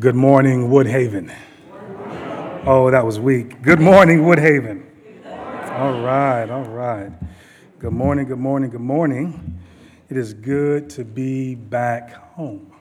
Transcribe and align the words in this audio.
Good 0.00 0.14
morning, 0.14 0.70
Woodhaven. 0.70 1.30
Oh, 2.64 2.90
that 2.90 3.04
was 3.04 3.20
weak. 3.20 3.60
Good 3.60 3.80
morning, 3.80 4.20
Woodhaven. 4.20 4.82
All 5.72 6.00
right, 6.00 6.48
all 6.48 6.64
right. 6.64 7.12
Good 7.78 7.92
morning, 7.92 8.26
good 8.26 8.38
morning, 8.38 8.70
good 8.70 8.80
morning. 8.80 9.60
It 10.08 10.16
is 10.16 10.32
good 10.32 10.88
to 10.90 11.04
be 11.04 11.54
back 11.54 12.14
home. 12.14 12.72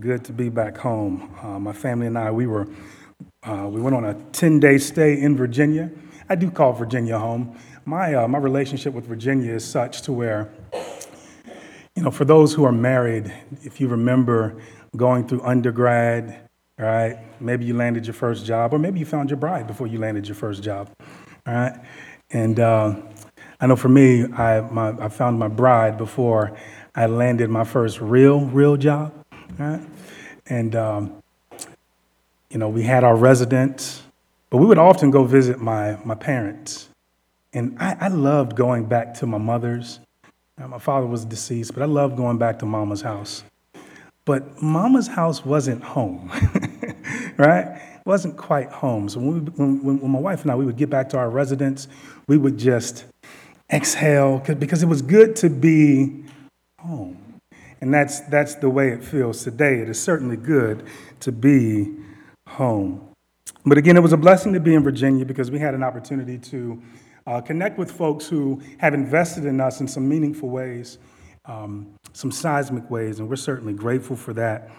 Good 0.00 0.24
to 0.24 0.32
be 0.32 0.48
back 0.48 0.76
home. 0.76 1.32
Uh, 1.40 1.60
my 1.60 1.72
family 1.72 2.08
and 2.08 2.18
I, 2.18 2.32
we 2.32 2.48
were, 2.48 2.66
uh, 3.44 3.68
we 3.70 3.80
went 3.80 3.94
on 3.94 4.06
a 4.06 4.14
10 4.32 4.58
day 4.58 4.78
stay 4.78 5.20
in 5.20 5.36
Virginia. 5.36 5.92
I 6.28 6.34
do 6.34 6.50
call 6.50 6.72
Virginia 6.72 7.20
home. 7.20 7.56
My, 7.84 8.14
uh, 8.14 8.26
my 8.26 8.38
relationship 8.38 8.94
with 8.94 9.06
Virginia 9.06 9.52
is 9.54 9.64
such 9.64 10.02
to 10.02 10.12
where, 10.12 10.52
you 11.94 12.02
know, 12.02 12.10
for 12.10 12.24
those 12.24 12.52
who 12.52 12.64
are 12.64 12.72
married, 12.72 13.32
if 13.62 13.80
you 13.80 13.86
remember 13.86 14.60
going 14.96 15.28
through 15.28 15.42
undergrad, 15.42 16.47
all 16.78 16.86
right, 16.86 17.18
maybe 17.40 17.64
you 17.64 17.74
landed 17.74 18.06
your 18.06 18.14
first 18.14 18.46
job, 18.46 18.72
or 18.72 18.78
maybe 18.78 19.00
you 19.00 19.06
found 19.06 19.30
your 19.30 19.36
bride 19.36 19.66
before 19.66 19.88
you 19.88 19.98
landed 19.98 20.28
your 20.28 20.36
first 20.36 20.62
job, 20.62 20.88
all 21.46 21.54
right? 21.54 21.80
And 22.30 22.60
uh, 22.60 22.94
I 23.60 23.66
know 23.66 23.74
for 23.74 23.88
me, 23.88 24.24
I, 24.24 24.60
my, 24.60 24.90
I 24.90 25.08
found 25.08 25.38
my 25.38 25.48
bride 25.48 25.98
before 25.98 26.56
I 26.94 27.06
landed 27.06 27.50
my 27.50 27.64
first 27.64 28.00
real, 28.00 28.40
real 28.40 28.76
job, 28.76 29.12
all 29.32 29.66
right? 29.66 29.88
And, 30.46 30.76
um, 30.76 31.22
you 32.50 32.58
know, 32.58 32.68
we 32.68 32.84
had 32.84 33.02
our 33.02 33.16
residence, 33.16 34.02
but 34.48 34.58
we 34.58 34.66
would 34.66 34.78
often 34.78 35.10
go 35.10 35.24
visit 35.24 35.60
my, 35.60 35.98
my 36.04 36.14
parents. 36.14 36.88
And 37.52 37.76
I, 37.80 37.96
I 38.00 38.08
loved 38.08 38.54
going 38.54 38.84
back 38.86 39.14
to 39.14 39.26
my 39.26 39.38
mother's. 39.38 40.00
My 40.56 40.78
father 40.78 41.06
was 41.06 41.24
deceased, 41.24 41.74
but 41.74 41.82
I 41.82 41.86
loved 41.86 42.16
going 42.16 42.38
back 42.38 42.58
to 42.60 42.66
mama's 42.66 43.02
house. 43.02 43.42
But 44.24 44.60
mama's 44.60 45.08
house 45.08 45.44
wasn't 45.44 45.82
home, 45.82 46.30
right? 47.38 47.66
It 47.66 48.06
wasn't 48.06 48.36
quite 48.36 48.70
home. 48.70 49.08
So 49.08 49.20
when, 49.20 49.44
we, 49.44 49.50
when, 49.52 50.00
when, 50.00 50.10
my 50.10 50.18
wife 50.18 50.42
and 50.42 50.50
I, 50.50 50.56
we 50.56 50.66
would 50.66 50.76
get 50.76 50.90
back 50.90 51.08
to 51.10 51.18
our 51.18 51.30
residence, 51.30 51.88
we 52.26 52.36
would 52.36 52.58
just 52.58 53.04
exhale 53.70 54.38
because 54.38 54.82
it 54.82 54.86
was 54.86 55.02
good 55.02 55.36
to 55.36 55.50
be 55.50 56.24
home. 56.80 57.40
And 57.80 57.94
that's, 57.94 58.20
that's 58.20 58.56
the 58.56 58.68
way 58.68 58.90
it 58.90 59.04
feels 59.04 59.44
today. 59.44 59.78
It 59.78 59.88
is 59.88 60.02
certainly 60.02 60.36
good 60.36 60.84
to 61.20 61.30
be 61.30 61.94
home. 62.46 63.08
But 63.64 63.78
again, 63.78 63.96
it 63.96 64.00
was 64.00 64.12
a 64.12 64.16
blessing 64.16 64.52
to 64.54 64.60
be 64.60 64.74
in 64.74 64.82
Virginia 64.82 65.24
because 65.24 65.50
we 65.50 65.58
had 65.58 65.74
an 65.74 65.82
opportunity 65.82 66.38
to 66.38 66.82
uh, 67.26 67.40
connect 67.40 67.78
with 67.78 67.90
folks 67.90 68.26
who 68.26 68.60
have 68.78 68.94
invested 68.94 69.44
in 69.44 69.60
us 69.60 69.80
in 69.80 69.86
some 69.86 70.08
meaningful 70.08 70.48
ways 70.48 70.98
um, 71.48 71.94
some 72.12 72.30
seismic 72.30 72.88
ways, 72.90 73.18
and 73.18 73.28
we're 73.28 73.36
certainly 73.36 73.72
grateful 73.72 74.16
for 74.16 74.32
that. 74.34 74.70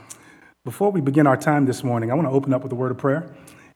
Before 0.65 0.91
we 0.91 0.99
begin 0.99 1.25
our 1.25 1.38
time 1.38 1.65
this 1.65 1.85
morning, 1.85 2.11
I 2.11 2.15
want 2.15 2.27
to 2.27 2.33
open 2.33 2.53
up 2.53 2.63
with 2.63 2.73
a 2.73 2.75
word 2.75 2.91
of 2.91 2.97
prayer, 2.97 3.33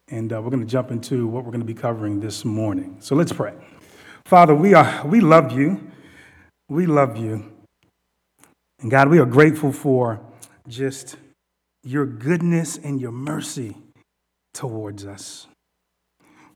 and 0.10 0.34
uh, 0.34 0.42
we're 0.42 0.50
going 0.50 0.60
to 0.60 0.70
jump 0.70 0.92
into 0.92 1.28
what 1.28 1.46
we're 1.46 1.52
going 1.52 1.62
to 1.62 1.66
be 1.66 1.74
covering 1.74 2.20
this 2.20 2.44
morning. 2.44 2.98
So 3.00 3.16
let's 3.16 3.32
pray. 3.32 3.54
Father, 4.26 4.54
we, 4.54 4.74
are, 4.74 5.08
we 5.08 5.22
love 5.22 5.54
you. 5.54 5.80
We 6.68 6.86
love 6.86 7.16
you. 7.16 7.54
And 8.82 8.92
God, 8.92 9.08
we 9.08 9.18
are 9.20 9.26
grateful 9.26 9.72
for 9.72 10.20
just 10.68 11.16
your 11.84 12.06
goodness 12.06 12.76
and 12.76 13.00
your 13.00 13.14
mercy 13.14 13.78
towards 14.54 15.06
us. 15.06 15.48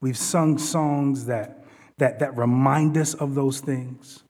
We've 0.01 0.17
sung 0.17 0.57
songs 0.57 1.27
that, 1.27 1.63
that, 1.99 2.19
that 2.19 2.35
remind 2.35 2.97
us 2.97 3.13
of 3.13 3.33
those 3.33 3.61
things. 3.61 4.23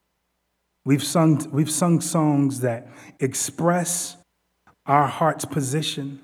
We've 0.85 1.03
sung, 1.03 1.49
we've 1.51 1.71
sung 1.71 2.01
songs 2.01 2.59
that 2.59 2.87
express 3.19 4.17
our 4.87 5.07
heart's 5.07 5.45
position, 5.45 6.21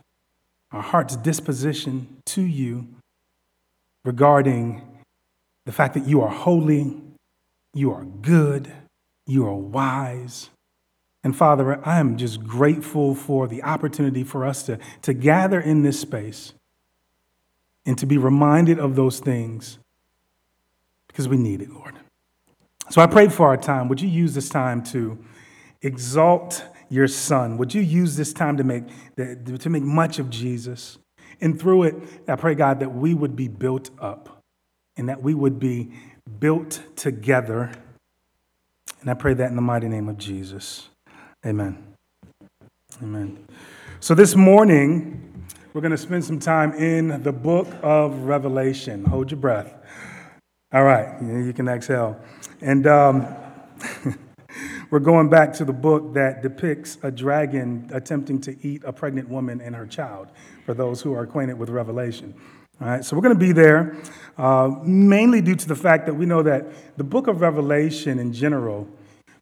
our 0.72 0.81
heart's 0.81 1.16
disposition 1.17 2.08
to 2.25 2.42
you 2.42 2.88
regarding 4.03 4.81
the 5.66 5.72
fact 5.72 5.94
that 5.94 6.06
you 6.08 6.22
are 6.22 6.30
holy, 6.30 7.02
you 7.73 7.91
are 7.91 8.06
good, 8.06 8.72
you 9.25 9.46
are 9.46 9.56
wise. 9.56 10.50
And 11.23 11.35
Father, 11.35 11.79
I 11.88 12.00
am 12.00 12.18
just 12.18 12.44
grateful 12.44 13.16
for 13.16 13.47
the 13.47 13.63
opportunity 13.63 14.23
for 14.23 14.46
us 14.46 14.63
to, 14.63 14.78
to 15.03 15.13
gather 15.13 15.59
in 15.59 15.84
this 15.84 16.00
space 16.00 16.53
and 17.85 17.97
to 17.97 18.06
be 18.06 18.18
reminded 18.18 18.79
of 18.79 18.96
those 18.96 19.19
things 19.19 19.79
because 21.07 21.28
we 21.28 21.38
need 21.38 21.62
it, 21.62 21.72
Lord. 21.72 21.96
So 22.90 23.02
I 23.02 23.07
prayed 23.07 23.31
for 23.31 23.47
our 23.47 23.57
time. 23.57 23.88
Would 23.88 24.02
you 24.02 24.09
use 24.09 24.34
this 24.34 24.50
time 24.50 24.84
to 24.85 25.18
exalt 25.81 26.66
your 26.93 27.07
son? 27.07 27.57
Would 27.57 27.73
you 27.73 27.81
use 27.81 28.15
this 28.15 28.33
time 28.33 28.57
to 28.57 28.63
make, 28.63 28.83
to 29.17 29.69
make 29.69 29.81
much 29.81 30.19
of 30.19 30.29
Jesus? 30.29 30.99
And 31.41 31.59
through 31.59 31.83
it, 31.83 31.95
I 32.27 32.35
pray, 32.35 32.53
God, 32.53 32.79
that 32.81 32.93
we 32.93 33.15
would 33.15 33.35
be 33.35 33.47
built 33.47 33.89
up 33.99 34.43
and 34.95 35.09
that 35.09 35.23
we 35.23 35.33
would 35.33 35.59
be 35.59 35.91
built 36.39 36.83
together. 36.95 37.71
And 39.01 39.09
I 39.09 39.15
pray 39.15 39.33
that 39.33 39.49
in 39.49 39.55
the 39.55 39.61
mighty 39.61 39.89
name 39.89 40.07
of 40.07 40.19
Jesus. 40.19 40.89
Amen. 41.43 41.83
Amen. 43.01 43.43
So 43.99 44.13
this 44.13 44.35
morning, 44.35 45.47
we're 45.73 45.81
going 45.81 45.91
to 45.91 45.97
spend 45.97 46.23
some 46.23 46.39
time 46.39 46.73
in 46.73 47.23
the 47.23 47.33
book 47.33 47.67
of 47.81 48.25
Revelation. 48.25 49.03
Hold 49.05 49.31
your 49.31 49.39
breath. 49.39 49.73
All 50.71 50.83
right, 50.83 51.19
you 51.21 51.53
can 51.53 51.67
exhale. 51.67 52.19
And 52.61 52.85
um, 52.85 53.35
we're 54.93 54.99
going 54.99 55.27
back 55.27 55.51
to 55.51 55.65
the 55.65 55.73
book 55.73 56.13
that 56.13 56.43
depicts 56.43 56.99
a 57.01 57.09
dragon 57.09 57.89
attempting 57.91 58.39
to 58.39 58.55
eat 58.61 58.83
a 58.85 58.93
pregnant 58.93 59.27
woman 59.27 59.59
and 59.59 59.75
her 59.75 59.87
child, 59.87 60.27
for 60.67 60.75
those 60.75 61.01
who 61.01 61.11
are 61.15 61.23
acquainted 61.23 61.57
with 61.57 61.67
Revelation. 61.67 62.31
All 62.79 62.89
right, 62.89 63.03
so 63.03 63.15
we're 63.15 63.23
going 63.23 63.33
to 63.33 63.39
be 63.39 63.53
there 63.53 63.97
uh, 64.37 64.69
mainly 64.83 65.41
due 65.41 65.55
to 65.55 65.67
the 65.67 65.75
fact 65.75 66.05
that 66.05 66.13
we 66.13 66.27
know 66.27 66.43
that 66.43 66.67
the 66.95 67.03
book 67.03 67.25
of 67.25 67.41
Revelation 67.41 68.19
in 68.19 68.31
general, 68.31 68.87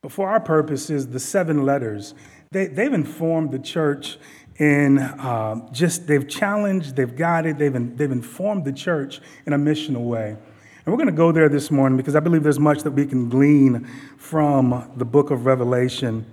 but 0.02 0.14
for 0.14 0.30
our 0.30 0.40
purposes, 0.40 1.10
the 1.10 1.20
seven 1.20 1.66
letters, 1.66 2.16
they, 2.52 2.68
they've 2.68 2.94
informed 2.94 3.52
the 3.52 3.60
church 3.60 4.20
in 4.56 5.00
uh, 5.00 5.70
just, 5.74 6.08
they've 6.08 6.30
challenged, 6.30 6.96
they've 6.96 7.18
guided, 7.18 7.58
they've, 7.58 7.98
they've 7.98 8.10
informed 8.10 8.64
the 8.64 8.72
church 8.72 9.20
in 9.46 9.52
a 9.52 9.58
missional 9.58 10.06
way. 10.06 10.38
And 10.84 10.92
we're 10.92 10.98
going 10.98 11.14
to 11.14 11.16
go 11.16 11.32
there 11.32 11.48
this 11.48 11.70
morning 11.70 11.96
because 11.96 12.16
I 12.16 12.20
believe 12.22 12.42
there's 12.42 12.60
much 12.60 12.82
that 12.82 12.92
we 12.92 13.06
can 13.06 13.30
glean 13.30 13.88
from 14.18 14.92
the 14.98 15.06
book 15.06 15.30
of 15.30 15.46
Revelation. 15.46 16.26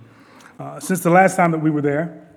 Uh, 0.57 0.79
since 0.79 1.01
the 1.01 1.11
last 1.11 1.35
time 1.35 1.51
that 1.51 1.59
we 1.59 1.69
were 1.69 1.83
there, 1.83 2.27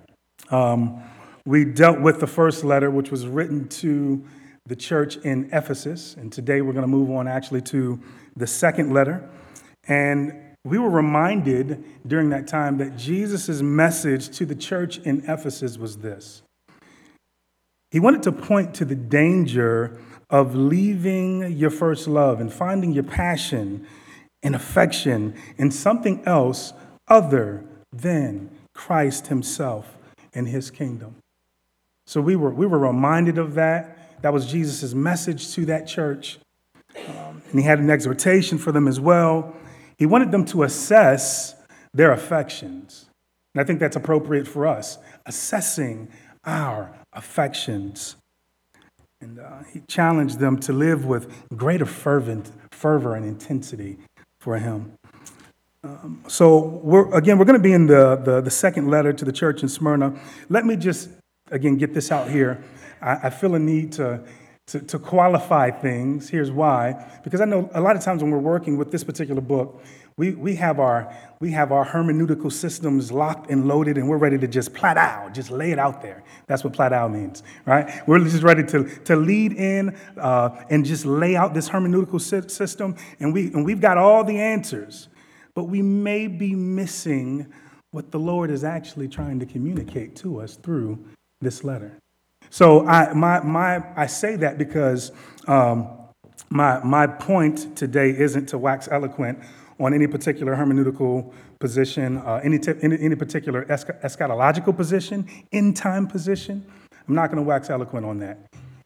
um, 0.51 1.01
we 1.43 1.65
dealt 1.65 2.01
with 2.01 2.19
the 2.19 2.27
first 2.27 2.63
letter, 2.63 2.91
which 2.91 3.09
was 3.09 3.25
written 3.25 3.67
to 3.67 4.23
the 4.67 4.75
church 4.75 5.17
in 5.17 5.49
Ephesus. 5.51 6.13
And 6.15 6.31
today 6.31 6.61
we're 6.61 6.73
going 6.73 6.83
to 6.83 6.87
move 6.87 7.09
on 7.09 7.27
actually 7.27 7.63
to 7.63 7.99
the 8.35 8.45
second 8.45 8.93
letter. 8.93 9.27
And 9.87 10.33
we 10.63 10.77
were 10.77 10.91
reminded 10.91 11.83
during 12.05 12.29
that 12.29 12.47
time 12.47 12.77
that 12.77 12.95
Jesus' 12.95 13.63
message 13.63 14.29
to 14.37 14.45
the 14.45 14.55
church 14.55 14.99
in 14.99 15.23
Ephesus 15.27 15.79
was 15.79 15.97
this. 15.97 16.43
He 17.89 17.99
wanted 17.99 18.21
to 18.23 18.31
point 18.31 18.75
to 18.75 18.85
the 18.85 18.95
danger 18.95 19.99
of 20.33 20.55
leaving 20.55 21.51
your 21.51 21.69
first 21.69 22.07
love 22.07 22.41
and 22.41 22.51
finding 22.51 22.91
your 22.91 23.03
passion 23.03 23.85
and 24.41 24.55
affection 24.55 25.35
in 25.57 25.69
something 25.69 26.23
else 26.25 26.73
other 27.07 27.63
than 27.91 28.49
Christ 28.73 29.27
Himself 29.27 29.95
and 30.33 30.47
His 30.47 30.71
kingdom. 30.71 31.17
So 32.07 32.19
we 32.19 32.35
were, 32.35 32.51
we 32.51 32.65
were 32.65 32.79
reminded 32.79 33.37
of 33.37 33.53
that. 33.53 34.21
That 34.23 34.33
was 34.33 34.47
Jesus' 34.47 34.95
message 34.95 35.53
to 35.53 35.65
that 35.67 35.85
church. 35.87 36.39
Um, 36.95 37.43
and 37.51 37.59
He 37.59 37.61
had 37.61 37.77
an 37.77 37.91
exhortation 37.91 38.57
for 38.57 38.71
them 38.71 38.87
as 38.87 38.99
well. 38.99 39.55
He 39.99 40.07
wanted 40.07 40.31
them 40.31 40.45
to 40.45 40.63
assess 40.63 41.53
their 41.93 42.11
affections. 42.11 43.05
And 43.53 43.61
I 43.61 43.65
think 43.65 43.79
that's 43.79 43.95
appropriate 43.95 44.47
for 44.47 44.65
us, 44.65 44.97
assessing 45.27 46.07
our 46.43 46.91
affections. 47.13 48.15
And 49.23 49.39
uh, 49.39 49.63
he 49.71 49.79
challenged 49.87 50.39
them 50.39 50.59
to 50.59 50.73
live 50.73 51.05
with 51.05 51.31
greater 51.55 51.85
fervent, 51.85 52.51
fervor 52.71 53.15
and 53.15 53.25
intensity 53.25 53.97
for 54.39 54.57
him. 54.57 54.91
Um, 55.81 56.21
so, 56.27 56.59
we're, 56.59 57.09
again, 57.13 57.37
we're 57.37 57.45
going 57.45 57.57
to 57.57 57.63
be 57.63 57.71
in 57.71 57.87
the, 57.87 58.17
the, 58.17 58.41
the, 58.41 58.51
second 58.51 58.89
letter 58.89 59.13
to 59.13 59.23
the 59.23 59.31
church 59.31 59.63
in 59.63 59.69
Smyrna. 59.69 60.19
Let 60.49 60.65
me 60.65 60.75
just, 60.75 61.09
again, 61.51 61.77
get 61.77 61.93
this 61.93 62.11
out 62.11 62.29
here. 62.29 62.61
I, 63.01 63.13
I 63.23 63.29
feel 63.29 63.55
a 63.55 63.59
need 63.59 63.93
to, 63.93 64.25
to, 64.67 64.81
to 64.81 64.99
qualify 64.99 65.71
things. 65.71 66.29
Here's 66.29 66.51
why. 66.51 67.05
Because 67.23 67.39
I 67.39 67.45
know 67.45 67.69
a 67.73 67.79
lot 67.79 67.95
of 67.95 68.01
times 68.01 68.21
when 68.21 68.31
we're 68.31 68.39
working 68.39 68.77
with 68.77 68.91
this 68.91 69.05
particular 69.05 69.41
book, 69.41 69.81
we, 70.17 70.31
we, 70.31 70.55
have 70.55 70.79
our, 70.79 71.15
we 71.39 71.51
have 71.51 71.71
our 71.71 71.85
hermeneutical 71.85 72.51
systems 72.51 73.11
locked 73.11 73.49
and 73.49 73.67
loaded, 73.67 73.97
and 73.97 74.07
we're 74.07 74.17
ready 74.17 74.37
to 74.37 74.47
just 74.47 74.73
plat 74.73 74.97
out, 74.97 75.33
just 75.33 75.49
lay 75.49 75.71
it 75.71 75.79
out 75.79 76.01
there. 76.01 76.23
That's 76.47 76.63
what 76.63 76.73
plat 76.73 76.93
out 76.93 77.11
means, 77.11 77.41
right? 77.65 78.07
We're 78.07 78.19
just 78.19 78.43
ready 78.43 78.63
to, 78.63 78.83
to 79.05 79.15
lead 79.15 79.53
in 79.53 79.97
uh, 80.17 80.63
and 80.69 80.85
just 80.85 81.05
lay 81.05 81.35
out 81.35 81.53
this 81.53 81.69
hermeneutical 81.69 82.21
system, 82.49 82.95
and, 83.19 83.33
we, 83.33 83.47
and 83.47 83.65
we've 83.65 83.81
got 83.81 83.97
all 83.97 84.23
the 84.23 84.39
answers. 84.39 85.07
But 85.55 85.65
we 85.65 85.81
may 85.81 86.27
be 86.27 86.55
missing 86.55 87.51
what 87.91 88.11
the 88.11 88.19
Lord 88.19 88.49
is 88.49 88.63
actually 88.63 89.07
trying 89.07 89.39
to 89.39 89.45
communicate 89.45 90.15
to 90.17 90.41
us 90.41 90.55
through 90.55 91.03
this 91.41 91.63
letter. 91.63 91.97
So 92.49 92.85
I, 92.87 93.13
my, 93.13 93.39
my, 93.41 93.83
I 93.95 94.07
say 94.07 94.35
that 94.37 94.57
because 94.57 95.11
um, 95.47 95.89
my, 96.49 96.83
my 96.83 97.07
point 97.07 97.75
today 97.75 98.09
isn't 98.09 98.47
to 98.49 98.57
wax 98.57 98.87
eloquent 98.91 99.39
on 99.83 99.93
any 99.93 100.07
particular 100.07 100.55
hermeneutical 100.55 101.33
position, 101.59 102.17
uh, 102.19 102.39
any, 102.43 102.57
t- 102.57 102.73
any, 102.81 102.97
any, 102.99 103.15
particular 103.15 103.65
eschatological 103.65 104.75
position, 104.75 105.27
end 105.51 105.75
time 105.75 106.07
position. 106.07 106.65
I'm 107.07 107.15
not 107.15 107.27
going 107.27 107.37
to 107.37 107.43
wax 107.43 107.69
eloquent 107.69 108.05
on 108.05 108.19
that. 108.19 108.39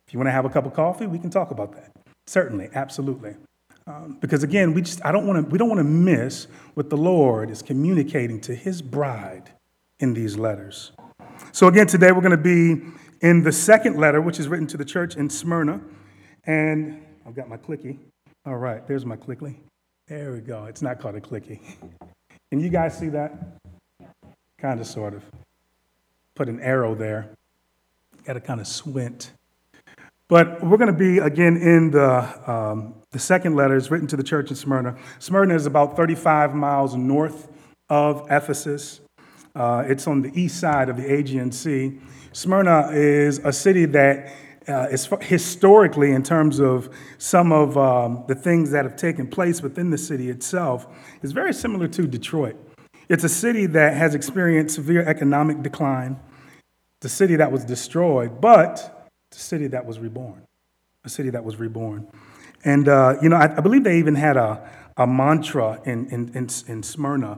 If 0.08 0.14
you 0.14 0.20
want 0.20 0.28
to 0.28 0.32
have 0.32 0.46
a 0.46 0.50
cup 0.50 0.66
of 0.66 0.74
coffee, 0.74 1.06
we 1.06 1.20
can 1.20 1.30
talk 1.30 1.52
about 1.52 1.74
that. 1.74 1.92
Certainly, 2.26 2.70
absolutely. 2.74 3.36
Um, 3.86 4.18
because 4.20 4.44
again, 4.44 4.74
we 4.74 4.82
just 4.82 5.06
I 5.06 5.12
don't 5.12 5.28
want 5.28 5.46
to 5.46 5.50
we 5.50 5.58
don't 5.58 5.70
want 5.70 5.80
to 5.80 5.86
miss 5.86 6.48
what 6.74 6.90
the 6.90 6.98
Lord 6.98 7.50
is 7.50 7.62
communicating 7.62 8.42
to 8.42 8.56
His 8.56 8.82
bride 8.82 9.52
in 10.00 10.14
these 10.14 10.38
letters. 10.38 10.92
So 11.52 11.68
again, 11.68 11.88
today 11.88 12.12
we're 12.12 12.22
going 12.22 12.32
to 12.32 12.38
be 12.38 12.82
in 13.22 13.44
the 13.44 13.52
second 13.52 13.98
letter, 13.98 14.20
which 14.20 14.40
is 14.40 14.48
written 14.48 14.68
to 14.68 14.78
the 14.78 14.86
church 14.86 15.16
in 15.16 15.30
Smyrna, 15.30 15.80
and 16.46 17.02
I've 17.26 17.36
got 17.36 17.48
my 17.48 17.58
clicky. 17.58 17.98
All 18.46 18.58
right, 18.58 18.86
there's 18.88 19.06
my 19.06 19.16
clicky. 19.16 19.56
There 20.08 20.32
we 20.32 20.40
go. 20.40 20.64
It's 20.66 20.82
not 20.82 21.00
called 21.00 21.16
a 21.16 21.20
clicky. 21.20 21.60
Can 22.50 22.62
you 22.62 22.70
guys 22.70 22.98
see 22.98 23.10
that? 23.10 23.58
Kind 24.58 24.80
of, 24.80 24.88
sort 24.88 25.14
of. 25.14 25.22
Put 26.34 26.48
an 26.48 26.62
arrow 26.62 26.96
there. 26.96 27.32
Got 28.24 28.34
to 28.34 28.40
kind 28.40 28.62
of 28.62 28.68
squint. 28.68 29.34
But 30.30 30.64
we're 30.64 30.78
going 30.78 30.94
to 30.94 30.98
be 30.98 31.18
again 31.18 31.58
in 31.58 31.92
the, 31.92 32.50
um, 32.50 32.96
the 33.12 33.20
second 33.20 33.58
letter. 33.58 33.76
It's 33.76 33.92
written 33.92 34.08
to 34.08 34.16
the 34.16 34.24
church 34.24 34.50
in 34.50 34.56
Smyrna. 34.56 34.98
Smyrna 35.20 35.56
is 35.56 35.66
about 35.66 35.98
35 35.98 36.56
miles 36.56 36.96
north 36.96 37.50
of 37.90 38.28
Ephesus. 38.32 39.02
Uh, 39.54 39.84
it's 39.88 40.08
on 40.08 40.22
the 40.22 40.32
east 40.40 40.58
side 40.58 40.88
of 40.88 40.96
the 40.96 41.04
Aegean 41.04 41.52
Sea. 41.52 42.00
Smyrna 42.32 42.92
is 42.94 43.40
a 43.40 43.52
city 43.52 43.84
that 43.84 44.34
uh, 44.68 44.88
is 44.92 45.08
historically, 45.22 46.12
in 46.12 46.24
terms 46.24 46.60
of 46.60 46.90
some 47.18 47.52
of 47.52 47.78
um, 47.78 48.24
the 48.28 48.36
things 48.36 48.72
that 48.72 48.86
have 48.86 48.96
taken 48.96 49.28
place 49.28 49.62
within 49.62 49.90
the 49.90 49.98
city 49.98 50.30
itself, 50.30 50.88
is 51.22 51.32
very 51.32 51.54
similar 51.54 51.88
to 51.88 52.08
Detroit. 52.08 52.56
It's 53.10 53.24
a 53.24 53.30
city 53.30 53.66
that 53.68 53.94
has 53.96 54.16
experienced 54.16 54.76
severe 54.76 55.04
economic 55.08 55.62
decline. 55.62 56.20
A 57.04 57.10
city 57.10 57.36
that 57.36 57.52
was 57.52 57.64
destroyed, 57.64 58.42
but 58.42 59.10
a 59.32 59.36
city 59.36 59.68
that 59.68 59.86
was 59.86 60.00
reborn, 60.00 60.46
a 61.06 61.10
city 61.10 61.30
that 61.30 61.44
was 61.44 61.58
reborn. 61.58 62.08
And, 62.66 62.88
uh, 62.90 63.16
you 63.22 63.30
know, 63.30 63.36
I, 63.36 63.56
I, 63.56 63.62
believe 63.62 63.84
they 63.84 64.00
even 64.00 64.16
had 64.16 64.36
a, 64.36 64.68
a 64.98 65.06
mantra 65.06 65.80
in, 65.86 66.08
in, 66.08 66.30
in, 66.30 66.50
in 66.68 66.84
Smyrna. 66.84 67.38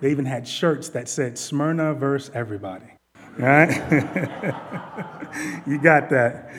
They 0.00 0.10
even 0.10 0.26
had 0.26 0.46
shirts 0.46 0.88
that 0.90 1.08
said 1.08 1.38
Smyrna 1.38 1.94
versus 1.94 2.30
everybody, 2.34 2.86
right? 3.38 3.70
you 5.66 5.78
got 5.78 6.10
that. 6.10 6.52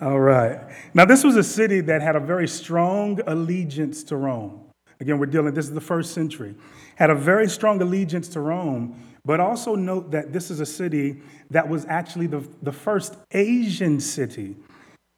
All 0.00 0.20
right. 0.20 0.60
Now, 0.94 1.04
this 1.04 1.22
was 1.24 1.36
a 1.36 1.42
city 1.42 1.80
that 1.82 2.00
had 2.00 2.16
a 2.16 2.20
very 2.20 2.48
strong 2.48 3.20
allegiance 3.26 4.02
to 4.04 4.16
Rome. 4.16 4.60
Again, 5.00 5.18
we're 5.18 5.26
dealing, 5.26 5.54
this 5.54 5.66
is 5.66 5.74
the 5.74 5.80
first 5.80 6.14
century. 6.14 6.54
Had 6.96 7.10
a 7.10 7.14
very 7.14 7.48
strong 7.48 7.80
allegiance 7.80 8.28
to 8.28 8.40
Rome, 8.40 9.02
but 9.24 9.40
also 9.40 9.74
note 9.74 10.10
that 10.10 10.32
this 10.32 10.50
is 10.50 10.60
a 10.60 10.66
city 10.66 11.20
that 11.50 11.68
was 11.68 11.84
actually 11.86 12.26
the, 12.26 12.46
the 12.62 12.72
first 12.72 13.16
Asian 13.32 14.00
city 14.00 14.56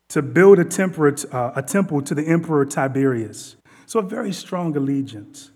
to 0.09 0.23
build 0.23 0.59
a, 0.59 0.65
temperate, 0.65 1.25
uh, 1.33 1.53
a 1.57 1.63
temple 1.63 2.03
to 2.03 2.15
the 2.15 2.23
Emperor 2.23 2.65
Tiberius. 2.65 3.57
So, 3.87 4.01
a 4.01 4.03
very 4.03 4.33
strong 4.33 4.77
allegiance. 4.77 5.51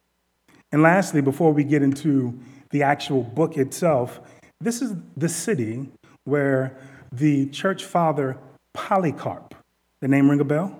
And 0.73 0.83
lastly, 0.83 1.21
before 1.21 1.53
we 1.53 1.65
get 1.65 1.83
into 1.83 2.39
the 2.71 2.83
actual 2.83 3.23
book 3.23 3.57
itself, 3.57 4.21
this 4.61 4.83
is 4.83 4.95
the 5.17 5.29
city 5.29 5.89
where 6.25 6.77
the 7.13 7.47
church 7.47 7.85
father 7.85 8.39
Polycarp, 8.73 9.55
the 10.01 10.09
name 10.09 10.31
ring 10.31 10.41
a 10.41 10.45
bell? 10.45 10.79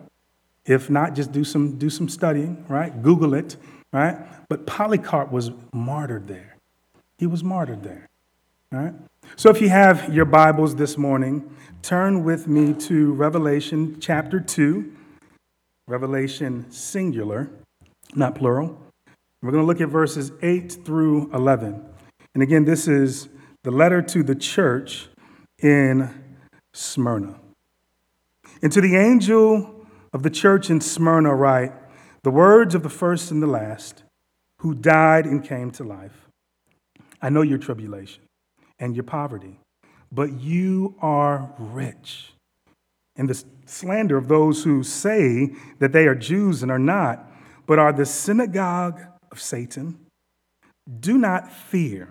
If 0.65 0.91
not, 0.91 1.15
just 1.15 1.33
do 1.33 1.45
some, 1.45 1.79
do 1.79 1.89
some 1.89 2.09
studying, 2.09 2.65
right? 2.69 3.03
Google 3.03 3.35
it, 3.35 3.57
right? 3.93 4.17
But 4.49 4.67
Polycarp 4.67 5.31
was 5.31 5.51
martyred 5.73 6.27
there. 6.27 6.57
He 7.19 7.27
was 7.27 7.45
martyred 7.45 7.83
there. 7.83 8.09
right? 8.73 8.93
So 9.37 9.51
if 9.51 9.61
you 9.61 9.69
have 9.69 10.13
your 10.13 10.25
Bibles 10.25 10.77
this 10.77 10.99
morning, 10.99 11.49
turn 11.83 12.25
with 12.25 12.49
me 12.49 12.75
to 12.75 13.13
Revelation 13.13 13.99
chapter 14.01 14.41
2, 14.41 14.93
Revelation 15.89 16.71
singular, 16.71 17.49
not 18.15 18.35
plural. 18.35 18.81
We're 19.43 19.53
going 19.53 19.63
to 19.63 19.67
look 19.67 19.81
at 19.81 19.89
verses 19.89 20.33
8 20.43 20.85
through 20.85 21.33
11. 21.33 21.85
And 22.35 22.43
again, 22.43 22.65
this 22.65 22.89
is 22.89 23.29
the 23.67 23.73
letter 23.73 24.01
to 24.01 24.23
the 24.23 24.37
church 24.37 25.09
in 25.59 26.09
Smyrna. 26.73 27.35
And 28.63 28.71
to 28.71 28.81
the 28.81 28.95
angel 28.95 29.85
of 30.13 30.23
the 30.23 30.31
church 30.31 30.71
in 30.71 30.81
Smyrna, 30.81 31.35
write 31.35 31.73
the 32.23 32.31
words 32.31 32.77
of 32.77 32.85
the 32.85 32.89
first 32.89 33.33
and 33.33 33.43
the 33.43 33.49
last, 33.49 34.05
who 34.61 34.73
died 34.73 35.27
and 35.27 35.43
came 35.43 35.73
to 35.73 35.83
life. 35.83 36.29
I 37.21 37.29
know 37.29 37.43
your 37.43 37.59
tribulation 37.59 38.23
and 38.79 38.95
your 38.95 39.03
poverty, 39.03 39.59
but 40.13 40.41
you 40.41 40.95
are 41.03 41.53
rich. 41.59 42.35
And 43.17 43.29
the 43.29 43.43
slander 43.65 44.17
of 44.17 44.29
those 44.29 44.63
who 44.63 44.85
say 44.85 45.51
that 45.81 45.91
they 45.91 46.07
are 46.07 46.15
Jews 46.15 46.63
and 46.63 46.71
are 46.71 46.79
not, 46.79 47.29
but 47.67 47.81
are 47.81 47.93
the 47.93 48.07
synagogue 48.07 49.01
of 49.33 49.41
Satan. 49.41 49.99
Do 51.01 51.19
not 51.19 51.51
fear 51.51 52.11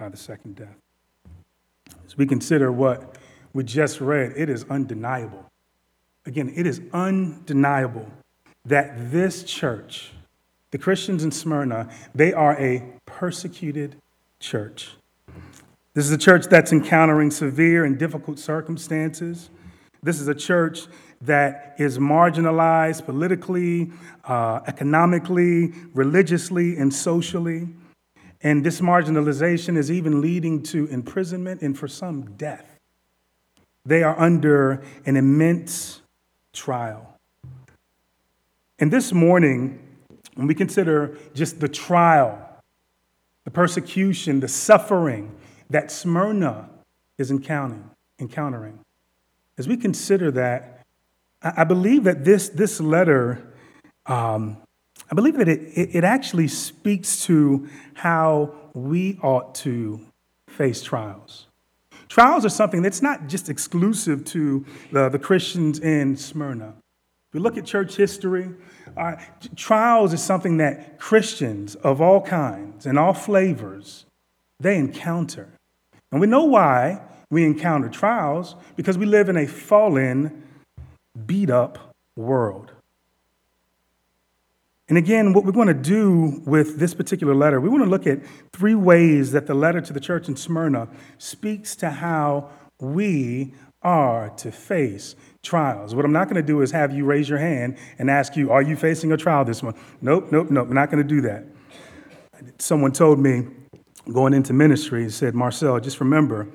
By 0.00 0.08
the 0.08 0.16
second 0.16 0.56
death. 0.56 0.78
As 2.06 2.16
we 2.16 2.24
consider 2.24 2.72
what 2.72 3.18
we 3.52 3.64
just 3.64 4.00
read, 4.00 4.32
it 4.34 4.48
is 4.48 4.64
undeniable. 4.70 5.44
Again, 6.24 6.50
it 6.56 6.66
is 6.66 6.80
undeniable 6.94 8.10
that 8.64 9.10
this 9.10 9.44
church, 9.44 10.12
the 10.70 10.78
Christians 10.78 11.22
in 11.22 11.30
Smyrna, 11.30 11.90
they 12.14 12.32
are 12.32 12.58
a 12.58 12.82
persecuted 13.04 13.96
church. 14.38 14.92
This 15.92 16.06
is 16.06 16.12
a 16.12 16.18
church 16.18 16.46
that's 16.46 16.72
encountering 16.72 17.30
severe 17.30 17.84
and 17.84 17.98
difficult 17.98 18.38
circumstances. 18.38 19.50
This 20.02 20.18
is 20.18 20.28
a 20.28 20.34
church 20.34 20.86
that 21.20 21.74
is 21.76 21.98
marginalized 21.98 23.04
politically, 23.04 23.92
uh, 24.24 24.60
economically, 24.66 25.74
religiously, 25.92 26.78
and 26.78 26.94
socially. 26.94 27.68
And 28.42 28.64
this 28.64 28.80
marginalization 28.80 29.76
is 29.76 29.90
even 29.90 30.20
leading 30.20 30.62
to 30.64 30.86
imprisonment 30.86 31.60
and, 31.60 31.78
for 31.78 31.88
some, 31.88 32.36
death. 32.36 32.78
They 33.84 34.02
are 34.02 34.18
under 34.18 34.82
an 35.04 35.16
immense 35.16 36.00
trial. 36.52 37.18
And 38.78 38.90
this 38.90 39.12
morning, 39.12 39.78
when 40.34 40.46
we 40.46 40.54
consider 40.54 41.18
just 41.34 41.60
the 41.60 41.68
trial, 41.68 42.38
the 43.44 43.50
persecution, 43.50 44.40
the 44.40 44.48
suffering 44.48 45.34
that 45.68 45.90
Smyrna 45.90 46.70
is 47.18 47.30
encountering, 47.30 47.90
encountering. 48.18 48.78
As 49.58 49.68
we 49.68 49.76
consider 49.76 50.30
that, 50.32 50.86
I 51.42 51.64
believe 51.64 52.04
that 52.04 52.24
this, 52.24 52.48
this 52.48 52.80
letter, 52.80 53.52
um, 54.06 54.58
I 55.10 55.14
believe 55.14 55.36
that 55.38 55.48
it, 55.48 55.60
it 55.74 56.04
actually 56.04 56.48
speaks 56.48 57.24
to 57.26 57.68
how 57.94 58.54
we 58.74 59.18
ought 59.22 59.54
to 59.56 60.00
face 60.48 60.82
trials. 60.82 61.46
Trials 62.08 62.44
are 62.44 62.50
something 62.50 62.82
that's 62.82 63.02
not 63.02 63.28
just 63.28 63.48
exclusive 63.48 64.24
to 64.26 64.64
the, 64.92 65.08
the 65.08 65.18
Christians 65.18 65.78
in 65.80 66.16
Smyrna. 66.16 66.74
If 67.28 67.34
we 67.34 67.40
look 67.40 67.56
at 67.56 67.64
church 67.64 67.96
history, 67.96 68.50
uh, 68.96 69.16
trials 69.54 70.12
is 70.12 70.22
something 70.22 70.56
that 70.56 70.98
Christians 70.98 71.76
of 71.76 72.00
all 72.00 72.20
kinds 72.20 72.86
and 72.86 72.98
all 72.98 73.12
flavors, 73.12 74.06
they 74.58 74.76
encounter. 74.76 75.48
And 76.10 76.20
we 76.20 76.26
know 76.26 76.44
why 76.44 77.00
we 77.30 77.44
encounter 77.44 77.88
trials, 77.88 78.56
because 78.74 78.98
we 78.98 79.06
live 79.06 79.28
in 79.28 79.36
a 79.36 79.46
fallen, 79.46 80.42
beat 81.26 81.50
up 81.50 81.94
world. 82.16 82.72
And 84.90 84.98
again, 84.98 85.32
what 85.32 85.44
we're 85.44 85.52
going 85.52 85.68
to 85.68 85.74
do 85.74 86.42
with 86.44 86.80
this 86.80 86.94
particular 86.94 87.32
letter, 87.32 87.60
we 87.60 87.68
want 87.68 87.84
to 87.84 87.88
look 87.88 88.08
at 88.08 88.18
three 88.52 88.74
ways 88.74 89.30
that 89.30 89.46
the 89.46 89.54
letter 89.54 89.80
to 89.80 89.92
the 89.92 90.00
church 90.00 90.28
in 90.28 90.34
Smyrna 90.34 90.88
speaks 91.16 91.76
to 91.76 91.90
how 91.90 92.50
we 92.80 93.54
are 93.82 94.30
to 94.30 94.50
face 94.50 95.14
trials. 95.44 95.94
What 95.94 96.04
I'm 96.04 96.12
not 96.12 96.24
going 96.24 96.42
to 96.42 96.46
do 96.46 96.60
is 96.60 96.72
have 96.72 96.92
you 96.92 97.04
raise 97.04 97.28
your 97.28 97.38
hand 97.38 97.78
and 98.00 98.10
ask 98.10 98.34
you, 98.34 98.50
Are 98.50 98.62
you 98.62 98.74
facing 98.74 99.12
a 99.12 99.16
trial 99.16 99.44
this 99.44 99.62
month? 99.62 99.80
Nope, 100.02 100.32
nope, 100.32 100.50
nope. 100.50 100.66
I'm 100.66 100.74
not 100.74 100.90
going 100.90 101.06
to 101.06 101.08
do 101.08 101.20
that. 101.20 101.44
Someone 102.58 102.90
told 102.90 103.20
me 103.20 103.46
going 104.12 104.34
into 104.34 104.52
ministry, 104.52 105.04
he 105.04 105.10
said, 105.10 105.36
Marcel, 105.36 105.78
just 105.78 106.00
remember, 106.00 106.48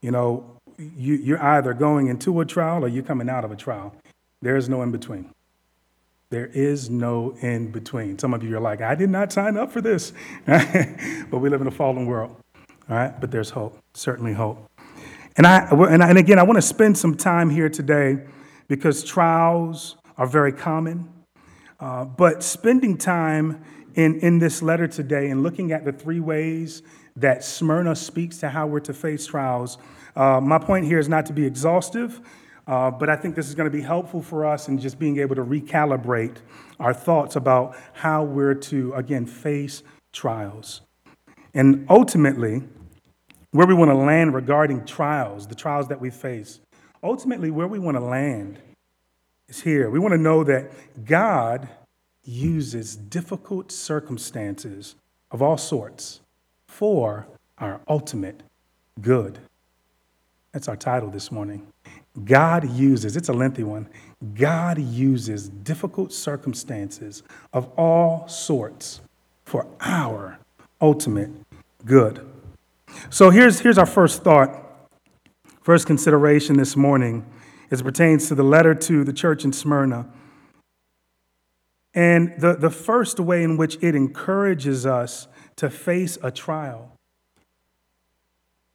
you 0.00 0.12
know, 0.12 0.56
you, 0.78 1.14
you're 1.14 1.42
either 1.42 1.74
going 1.74 2.06
into 2.06 2.40
a 2.40 2.46
trial 2.46 2.84
or 2.84 2.88
you're 2.88 3.02
coming 3.02 3.28
out 3.28 3.44
of 3.44 3.50
a 3.50 3.56
trial. 3.56 3.92
There 4.40 4.56
is 4.56 4.68
no 4.68 4.82
in 4.82 4.92
between. 4.92 5.32
There 6.32 6.46
is 6.46 6.88
no 6.88 7.36
in 7.42 7.70
between. 7.70 8.18
Some 8.18 8.32
of 8.32 8.42
you 8.42 8.56
are 8.56 8.60
like, 8.60 8.80
I 8.80 8.94
did 8.94 9.10
not 9.10 9.30
sign 9.30 9.58
up 9.58 9.70
for 9.70 9.82
this. 9.82 10.14
but 10.46 11.38
we 11.40 11.50
live 11.50 11.60
in 11.60 11.66
a 11.66 11.70
fallen 11.70 12.06
world. 12.06 12.34
All 12.88 12.96
right? 12.96 13.20
But 13.20 13.30
there's 13.30 13.50
hope, 13.50 13.78
certainly 13.92 14.32
hope. 14.32 14.66
And, 15.36 15.46
I, 15.46 15.68
and 15.68 16.16
again, 16.16 16.38
I 16.38 16.42
want 16.44 16.56
to 16.56 16.62
spend 16.62 16.96
some 16.96 17.18
time 17.18 17.50
here 17.50 17.68
today 17.68 18.24
because 18.66 19.04
trials 19.04 19.96
are 20.16 20.26
very 20.26 20.52
common. 20.52 21.12
Uh, 21.78 22.06
but 22.06 22.42
spending 22.42 22.96
time 22.96 23.62
in, 23.94 24.18
in 24.20 24.38
this 24.38 24.62
letter 24.62 24.88
today 24.88 25.28
and 25.28 25.42
looking 25.42 25.70
at 25.70 25.84
the 25.84 25.92
three 25.92 26.20
ways 26.20 26.80
that 27.14 27.44
Smyrna 27.44 27.94
speaks 27.94 28.38
to 28.38 28.48
how 28.48 28.66
we're 28.66 28.80
to 28.80 28.94
face 28.94 29.26
trials, 29.26 29.76
uh, 30.16 30.40
my 30.40 30.58
point 30.58 30.86
here 30.86 30.98
is 30.98 31.10
not 31.10 31.26
to 31.26 31.34
be 31.34 31.44
exhaustive, 31.44 32.22
uh, 32.66 32.90
but 32.90 33.10
I 33.10 33.16
think 33.16 33.34
this 33.34 33.48
is 33.48 33.54
going 33.54 33.70
to 33.70 33.76
be 33.76 33.82
helpful 33.82 34.22
for 34.22 34.44
us 34.44 34.68
in 34.68 34.78
just 34.78 34.98
being 34.98 35.18
able 35.18 35.34
to 35.34 35.44
recalibrate 35.44 36.36
our 36.78 36.94
thoughts 36.94 37.36
about 37.36 37.76
how 37.92 38.22
we're 38.22 38.54
to, 38.54 38.92
again, 38.94 39.26
face 39.26 39.82
trials. 40.12 40.82
And 41.54 41.86
ultimately, 41.90 42.62
where 43.50 43.66
we 43.66 43.74
want 43.74 43.90
to 43.90 43.96
land 43.96 44.34
regarding 44.34 44.84
trials, 44.84 45.46
the 45.46 45.54
trials 45.54 45.88
that 45.88 46.00
we 46.00 46.10
face, 46.10 46.60
ultimately, 47.02 47.50
where 47.50 47.66
we 47.66 47.78
want 47.78 47.96
to 47.96 48.02
land 48.02 48.58
is 49.48 49.60
here. 49.60 49.90
We 49.90 49.98
want 49.98 50.12
to 50.12 50.18
know 50.18 50.44
that 50.44 50.70
God 51.04 51.68
uses 52.24 52.96
difficult 52.96 53.72
circumstances 53.72 54.94
of 55.30 55.42
all 55.42 55.58
sorts 55.58 56.20
for 56.68 57.26
our 57.58 57.80
ultimate 57.88 58.42
good. 59.00 59.38
That's 60.52 60.68
our 60.68 60.76
title 60.76 61.10
this 61.10 61.32
morning. 61.32 61.66
God 62.24 62.70
uses, 62.70 63.16
it's 63.16 63.28
a 63.28 63.32
lengthy 63.32 63.64
one, 63.64 63.88
God 64.34 64.78
uses 64.78 65.48
difficult 65.48 66.12
circumstances 66.12 67.22
of 67.52 67.70
all 67.76 68.28
sorts 68.28 69.00
for 69.44 69.66
our 69.80 70.38
ultimate 70.80 71.30
good. 71.84 72.28
So 73.10 73.30
here's, 73.30 73.60
here's 73.60 73.78
our 73.78 73.86
first 73.86 74.22
thought, 74.22 74.90
first 75.62 75.86
consideration 75.86 76.56
this 76.56 76.76
morning 76.76 77.24
as 77.70 77.80
it 77.80 77.84
pertains 77.84 78.28
to 78.28 78.34
the 78.34 78.42
letter 78.42 78.74
to 78.74 79.04
the 79.04 79.12
church 79.12 79.44
in 79.44 79.52
Smyrna. 79.52 80.06
And 81.94 82.34
the, 82.38 82.54
the 82.54 82.70
first 82.70 83.18
way 83.18 83.42
in 83.42 83.56
which 83.56 83.76
it 83.82 83.94
encourages 83.94 84.86
us 84.86 85.28
to 85.56 85.70
face 85.70 86.18
a 86.22 86.30
trial. 86.30 86.92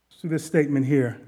See 0.09 0.27
this 0.27 0.45
statement 0.45 0.87
here. 0.87 1.19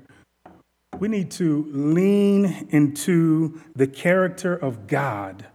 We 0.99 1.07
need 1.07 1.31
to 1.31 1.65
lean 1.71 2.67
into 2.71 3.61
the 3.73 3.87
character 3.87 4.53
of 4.53 4.85
God 4.87 5.45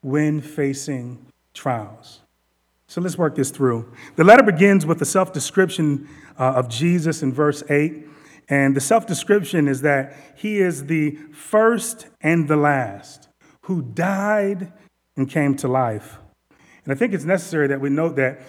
when 0.00 0.40
facing 0.40 1.26
trials. 1.54 2.20
So 2.88 3.00
let's 3.00 3.16
work 3.16 3.36
this 3.36 3.50
through. 3.50 3.92
The 4.16 4.24
letter 4.24 4.42
begins 4.42 4.84
with 4.84 5.00
a 5.00 5.04
self 5.04 5.32
description 5.32 6.08
uh, 6.36 6.54
of 6.56 6.68
Jesus 6.68 7.22
in 7.22 7.32
verse 7.32 7.62
8. 7.70 8.08
And 8.48 8.74
the 8.74 8.80
self 8.80 9.06
description 9.06 9.68
is 9.68 9.82
that 9.82 10.16
he 10.34 10.58
is 10.58 10.86
the 10.86 11.12
first 11.32 12.08
and 12.20 12.48
the 12.48 12.56
last 12.56 13.28
who 13.62 13.82
died 13.82 14.72
and 15.16 15.30
came 15.30 15.54
to 15.58 15.68
life. 15.68 16.18
And 16.84 16.92
I 16.92 16.96
think 16.96 17.14
it's 17.14 17.24
necessary 17.24 17.68
that 17.68 17.80
we 17.80 17.90
note 17.90 18.16
that 18.16 18.40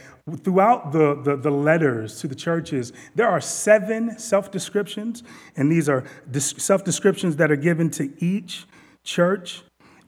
throughout 0.43 0.91
the, 0.91 1.15
the, 1.15 1.35
the 1.35 1.51
letters 1.51 2.19
to 2.21 2.27
the 2.27 2.35
churches, 2.35 2.93
there 3.15 3.27
are 3.27 3.41
seven 3.41 4.17
self 4.19 4.51
descriptions, 4.51 5.23
and 5.55 5.71
these 5.71 5.89
are 5.89 6.03
self 6.39 6.83
descriptions 6.83 7.37
that 7.37 7.51
are 7.51 7.55
given 7.55 7.89
to 7.91 8.13
each 8.23 8.65
church. 9.03 9.63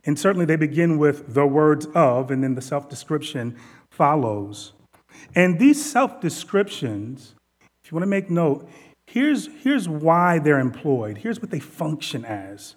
And 0.05 0.19
certainly 0.19 0.45
they 0.45 0.57
begin 0.57 0.97
with 0.97 1.33
the 1.33 1.47
words 1.47 1.87
of, 1.95 2.29
and 2.29 2.43
then 2.43 2.55
the 2.55 2.61
self 2.61 2.89
description 2.89 3.57
follows. 3.89 4.73
And 5.35 5.59
these 5.59 5.83
self 5.83 6.21
descriptions, 6.21 7.35
if 7.83 7.91
you 7.91 7.95
want 7.95 8.03
to 8.03 8.07
make 8.07 8.29
note, 8.29 8.69
here's, 9.07 9.49
here's 9.63 9.87
why 9.87 10.39
they're 10.39 10.59
employed. 10.59 11.19
Here's 11.19 11.41
what 11.41 11.51
they 11.51 11.59
function 11.59 12.25
as 12.25 12.75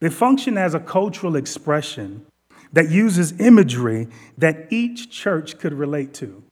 they 0.00 0.10
function 0.10 0.58
as 0.58 0.74
a 0.74 0.80
cultural 0.80 1.36
expression 1.36 2.26
that 2.72 2.90
uses 2.90 3.38
imagery 3.38 4.08
that 4.36 4.66
each 4.70 5.10
church 5.10 5.58
could 5.58 5.72
relate 5.72 6.12
to. 6.14 6.42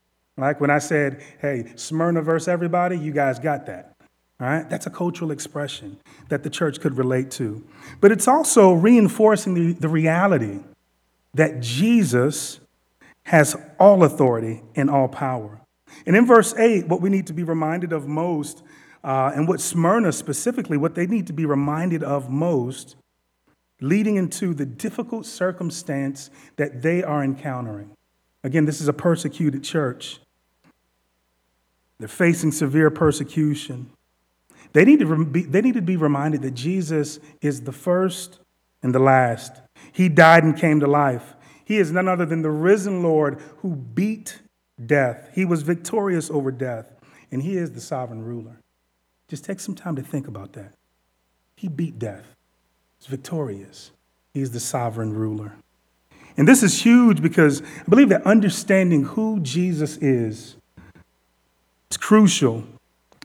Like 0.41 0.59
when 0.59 0.71
I 0.71 0.79
said, 0.79 1.23
hey, 1.39 1.71
Smyrna 1.75 2.23
verse 2.23 2.47
everybody, 2.47 2.97
you 2.97 3.11
guys 3.11 3.37
got 3.37 3.67
that. 3.67 3.95
All 4.41 4.47
right? 4.47 4.67
That's 4.67 4.87
a 4.87 4.89
cultural 4.89 5.29
expression 5.29 5.99
that 6.29 6.41
the 6.41 6.49
church 6.49 6.81
could 6.81 6.97
relate 6.97 7.29
to. 7.31 7.63
But 7.99 8.11
it's 8.11 8.27
also 8.27 8.73
reinforcing 8.73 9.53
the, 9.53 9.73
the 9.73 9.87
reality 9.87 10.61
that 11.35 11.61
Jesus 11.61 12.59
has 13.25 13.55
all 13.79 14.03
authority 14.03 14.63
and 14.75 14.89
all 14.89 15.07
power. 15.07 15.61
And 16.07 16.15
in 16.15 16.25
verse 16.25 16.55
8, 16.57 16.87
what 16.87 17.01
we 17.01 17.11
need 17.11 17.27
to 17.27 17.33
be 17.33 17.43
reminded 17.43 17.93
of 17.93 18.07
most, 18.07 18.63
uh, 19.03 19.31
and 19.35 19.47
what 19.47 19.61
Smyrna 19.61 20.11
specifically, 20.11 20.75
what 20.75 20.95
they 20.95 21.05
need 21.05 21.27
to 21.27 21.33
be 21.33 21.45
reminded 21.45 22.03
of 22.03 22.31
most, 22.31 22.95
leading 23.79 24.15
into 24.15 24.55
the 24.55 24.65
difficult 24.65 25.27
circumstance 25.27 26.31
that 26.55 26.81
they 26.81 27.03
are 27.03 27.23
encountering. 27.23 27.91
Again, 28.43 28.65
this 28.65 28.81
is 28.81 28.87
a 28.87 28.93
persecuted 28.93 29.63
church. 29.63 30.19
They're 32.01 32.07
facing 32.07 32.51
severe 32.51 32.89
persecution. 32.89 33.91
They 34.73 34.85
need, 34.85 35.01
to 35.01 35.23
be, 35.23 35.43
they 35.43 35.61
need 35.61 35.75
to 35.75 35.83
be 35.83 35.97
reminded 35.97 36.41
that 36.41 36.55
Jesus 36.55 37.19
is 37.41 37.61
the 37.61 37.71
first 37.71 38.39
and 38.81 38.95
the 38.95 38.99
last. 38.99 39.61
He 39.91 40.09
died 40.09 40.43
and 40.43 40.57
came 40.57 40.79
to 40.79 40.87
life. 40.87 41.35
He 41.63 41.77
is 41.77 41.91
none 41.91 42.07
other 42.07 42.25
than 42.25 42.41
the 42.41 42.49
risen 42.49 43.03
Lord 43.03 43.39
who 43.57 43.75
beat 43.75 44.41
death. 44.83 45.29
He 45.35 45.45
was 45.45 45.61
victorious 45.61 46.31
over 46.31 46.51
death, 46.51 46.91
and 47.31 47.43
He 47.43 47.55
is 47.55 47.73
the 47.73 47.81
sovereign 47.81 48.23
ruler. 48.23 48.57
Just 49.27 49.45
take 49.45 49.59
some 49.59 49.75
time 49.75 49.95
to 49.95 50.01
think 50.01 50.27
about 50.27 50.53
that. 50.53 50.73
He 51.55 51.67
beat 51.67 51.99
death. 51.99 52.35
He's 52.97 53.05
victorious. 53.05 53.91
He's 54.33 54.49
the 54.49 54.59
sovereign 54.59 55.13
ruler. 55.13 55.53
And 56.35 56.47
this 56.47 56.63
is 56.63 56.81
huge 56.81 57.21
because 57.21 57.61
I 57.61 57.89
believe 57.89 58.09
that 58.09 58.25
understanding 58.25 59.03
who 59.03 59.39
Jesus 59.41 59.97
is 59.97 60.55
is 61.91 61.97
crucial 61.97 62.63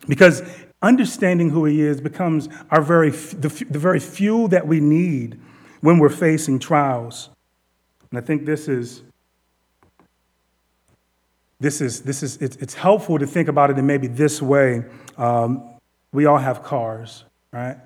because 0.07 0.43
understanding 0.83 1.51
who 1.51 1.65
he 1.65 1.81
is 1.81 2.01
becomes 2.01 2.49
our 2.71 2.83
very, 2.83 3.11
the, 3.11 3.49
the 3.71 3.79
very 3.79 4.01
fuel 4.01 4.49
that 4.49 4.67
we 4.67 4.81
need 4.81 5.41
when 5.81 5.99
we're 5.99 6.09
facing 6.09 6.59
trials. 6.59 7.31
And 8.11 8.19
I 8.19 8.23
think 8.23 8.45
this 8.45 8.69
is 8.69 9.03
this 11.59 11.81
is 11.81 12.03
this 12.03 12.23
is 12.23 12.37
it's, 12.37 12.57
it's 12.57 12.75
helpful 12.75 13.19
to 13.19 13.27
think 13.27 13.49
about 13.49 13.71
it 13.71 13.79
in 13.79 13.87
maybe 13.87 14.09
this 14.09 14.43
way. 14.43 14.85
Um, 15.17 15.65
we 16.13 16.27
all 16.27 16.37
have 16.37 16.63
cars 16.63 17.25
right? 17.57 17.77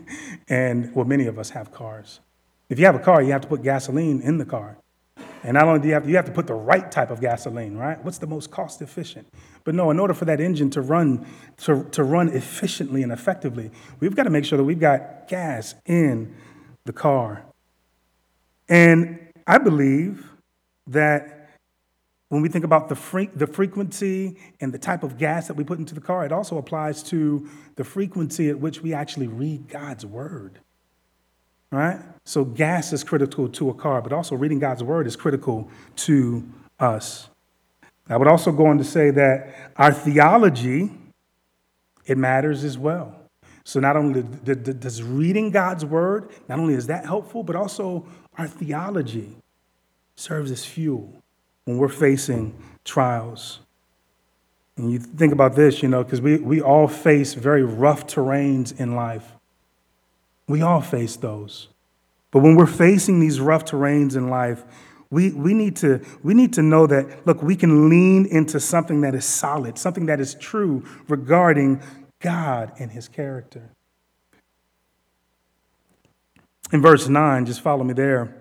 and 0.48 0.94
well, 0.94 1.04
many 1.04 1.26
of 1.26 1.38
us 1.38 1.50
have 1.50 1.70
cars. 1.70 2.20
If 2.68 2.78
you 2.78 2.86
have 2.86 2.94
a 2.94 3.00
car, 3.00 3.22
you 3.22 3.32
have 3.32 3.42
to 3.42 3.48
put 3.48 3.62
gasoline 3.62 4.20
in 4.20 4.38
the 4.38 4.44
car. 4.44 4.76
And 5.42 5.54
not 5.54 5.66
only 5.66 5.80
do 5.80 5.88
you 5.88 5.94
have 5.94 6.04
to, 6.04 6.08
you 6.08 6.16
have 6.16 6.26
to 6.26 6.32
put 6.32 6.46
the 6.46 6.54
right 6.54 6.90
type 6.90 7.10
of 7.10 7.20
gasoline, 7.20 7.76
right? 7.76 8.02
What's 8.04 8.18
the 8.18 8.26
most 8.26 8.50
cost 8.50 8.82
efficient? 8.82 9.26
But 9.64 9.74
no, 9.74 9.90
in 9.90 9.98
order 9.98 10.12
for 10.12 10.26
that 10.26 10.40
engine 10.40 10.70
to 10.70 10.82
run, 10.82 11.26
to, 11.58 11.84
to 11.92 12.02
run 12.02 12.28
efficiently 12.28 13.02
and 13.02 13.10
effectively, 13.10 13.70
we've 14.00 14.14
got 14.14 14.24
to 14.24 14.30
make 14.30 14.44
sure 14.44 14.58
that 14.58 14.64
we've 14.64 14.80
got 14.80 15.28
gas 15.28 15.74
in 15.86 16.34
the 16.84 16.92
car. 16.92 17.44
And 18.68 19.18
I 19.46 19.58
believe 19.58 20.26
that 20.88 21.40
when 22.28 22.42
we 22.42 22.48
think 22.48 22.64
about 22.64 22.88
the, 22.88 22.94
fre- 22.94 23.32
the 23.34 23.46
frequency 23.46 24.36
and 24.60 24.72
the 24.72 24.78
type 24.78 25.02
of 25.02 25.18
gas 25.18 25.48
that 25.48 25.54
we 25.54 25.64
put 25.64 25.78
into 25.78 25.94
the 25.94 26.00
car, 26.00 26.24
it 26.24 26.32
also 26.32 26.58
applies 26.58 27.02
to 27.04 27.48
the 27.76 27.84
frequency 27.84 28.50
at 28.50 28.60
which 28.60 28.82
we 28.82 28.94
actually 28.94 29.26
read 29.26 29.68
God's 29.68 30.06
word. 30.06 30.60
Right? 31.70 32.00
So, 32.24 32.44
gas 32.44 32.92
is 32.92 33.04
critical 33.04 33.48
to 33.48 33.70
a 33.70 33.74
car, 33.74 34.02
but 34.02 34.12
also 34.12 34.34
reading 34.34 34.58
God's 34.58 34.82
word 34.82 35.06
is 35.06 35.16
critical 35.16 35.70
to 35.96 36.46
us. 36.78 37.28
I 38.08 38.16
would 38.16 38.28
also 38.28 38.50
go 38.50 38.66
on 38.66 38.78
to 38.78 38.84
say 38.84 39.10
that 39.12 39.72
our 39.76 39.92
theology, 39.92 40.90
it 42.06 42.18
matters 42.18 42.64
as 42.64 42.76
well. 42.76 43.14
So, 43.64 43.78
not 43.78 43.96
only 43.96 44.22
does 44.22 45.02
reading 45.02 45.50
God's 45.50 45.84
word, 45.84 46.30
not 46.48 46.58
only 46.58 46.74
is 46.74 46.88
that 46.88 47.04
helpful, 47.04 47.42
but 47.42 47.54
also 47.54 48.06
our 48.36 48.48
theology 48.48 49.36
serves 50.16 50.50
as 50.50 50.64
fuel 50.64 51.12
when 51.64 51.78
we're 51.78 51.88
facing 51.88 52.54
trials. 52.84 53.60
And 54.76 54.90
you 54.90 54.98
think 54.98 55.32
about 55.32 55.54
this, 55.54 55.82
you 55.82 55.88
know, 55.88 56.02
because 56.02 56.20
we, 56.20 56.38
we 56.38 56.60
all 56.60 56.88
face 56.88 57.34
very 57.34 57.62
rough 57.62 58.06
terrains 58.06 58.78
in 58.80 58.96
life. 58.96 59.36
We 60.50 60.62
all 60.62 60.80
face 60.80 61.16
those. 61.16 61.68
But 62.30 62.40
when 62.40 62.56
we're 62.56 62.66
facing 62.66 63.20
these 63.20 63.40
rough 63.40 63.64
terrains 63.64 64.16
in 64.16 64.28
life, 64.28 64.64
we, 65.10 65.32
we, 65.32 65.54
need 65.54 65.76
to, 65.76 66.00
we 66.22 66.34
need 66.34 66.52
to 66.54 66.62
know 66.62 66.86
that, 66.86 67.26
look, 67.26 67.42
we 67.42 67.56
can 67.56 67.88
lean 67.88 68.26
into 68.26 68.60
something 68.60 69.00
that 69.00 69.14
is 69.14 69.24
solid, 69.24 69.78
something 69.78 70.06
that 70.06 70.20
is 70.20 70.34
true 70.34 70.84
regarding 71.08 71.82
God 72.20 72.72
and 72.78 72.90
his 72.90 73.08
character. 73.08 73.70
In 76.72 76.82
verse 76.82 77.08
9, 77.08 77.46
just 77.46 77.60
follow 77.60 77.82
me 77.82 77.94
there, 77.94 78.36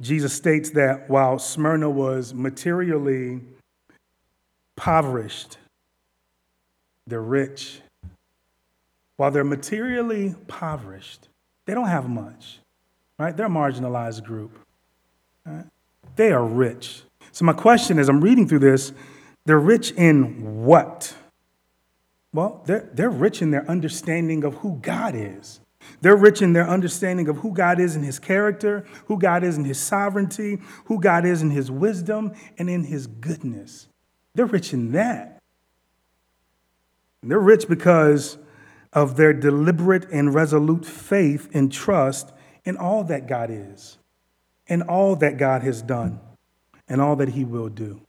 Jesus 0.00 0.32
states 0.32 0.70
that 0.70 1.08
while 1.08 1.38
Smyrna 1.38 1.88
was 1.88 2.34
materially 2.34 3.40
impoverished, 4.76 5.58
they're 7.06 7.22
rich. 7.22 7.80
While 9.16 9.30
they're 9.30 9.44
materially 9.44 10.26
impoverished, 10.26 11.28
they 11.66 11.74
don't 11.74 11.88
have 11.88 12.08
much, 12.08 12.58
right? 13.18 13.36
They're 13.36 13.46
a 13.46 13.50
marginalized 13.50 14.24
group. 14.24 14.58
Right? 15.46 15.64
They 16.16 16.32
are 16.32 16.44
rich. 16.44 17.02
So, 17.32 17.44
my 17.44 17.52
question 17.52 17.98
is 17.98 18.08
I'm 18.08 18.20
reading 18.20 18.48
through 18.48 18.60
this, 18.60 18.92
they're 19.46 19.58
rich 19.58 19.92
in 19.92 20.64
what? 20.64 21.14
Well, 22.32 22.62
they're, 22.66 22.88
they're 22.92 23.10
rich 23.10 23.42
in 23.42 23.50
their 23.50 23.68
understanding 23.70 24.44
of 24.44 24.54
who 24.54 24.78
God 24.82 25.14
is. 25.14 25.60
They're 26.00 26.16
rich 26.16 26.42
in 26.42 26.52
their 26.52 26.68
understanding 26.68 27.28
of 27.28 27.38
who 27.38 27.52
God 27.52 27.78
is 27.78 27.94
in 27.94 28.02
his 28.02 28.18
character, 28.18 28.84
who 29.06 29.18
God 29.18 29.44
is 29.44 29.56
in 29.56 29.64
his 29.64 29.78
sovereignty, 29.78 30.58
who 30.86 31.00
God 31.00 31.24
is 31.24 31.42
in 31.42 31.50
his 31.50 31.70
wisdom, 31.70 32.32
and 32.58 32.68
in 32.68 32.84
his 32.84 33.06
goodness. 33.06 33.88
They're 34.34 34.46
rich 34.46 34.72
in 34.72 34.92
that. 34.92 35.38
And 37.22 37.30
they're 37.30 37.38
rich 37.38 37.68
because 37.68 38.38
of 38.94 39.16
their 39.16 39.32
deliberate 39.32 40.08
and 40.10 40.32
resolute 40.32 40.86
faith 40.86 41.50
and 41.52 41.72
trust 41.72 42.32
in 42.64 42.76
all 42.76 43.04
that 43.04 43.26
God 43.26 43.50
is, 43.50 43.98
and 44.68 44.82
all 44.84 45.16
that 45.16 45.36
God 45.36 45.62
has 45.62 45.82
done, 45.82 46.20
and 46.88 47.00
all 47.00 47.16
that 47.16 47.30
he 47.30 47.44
will 47.44 47.68
do. 47.68 48.00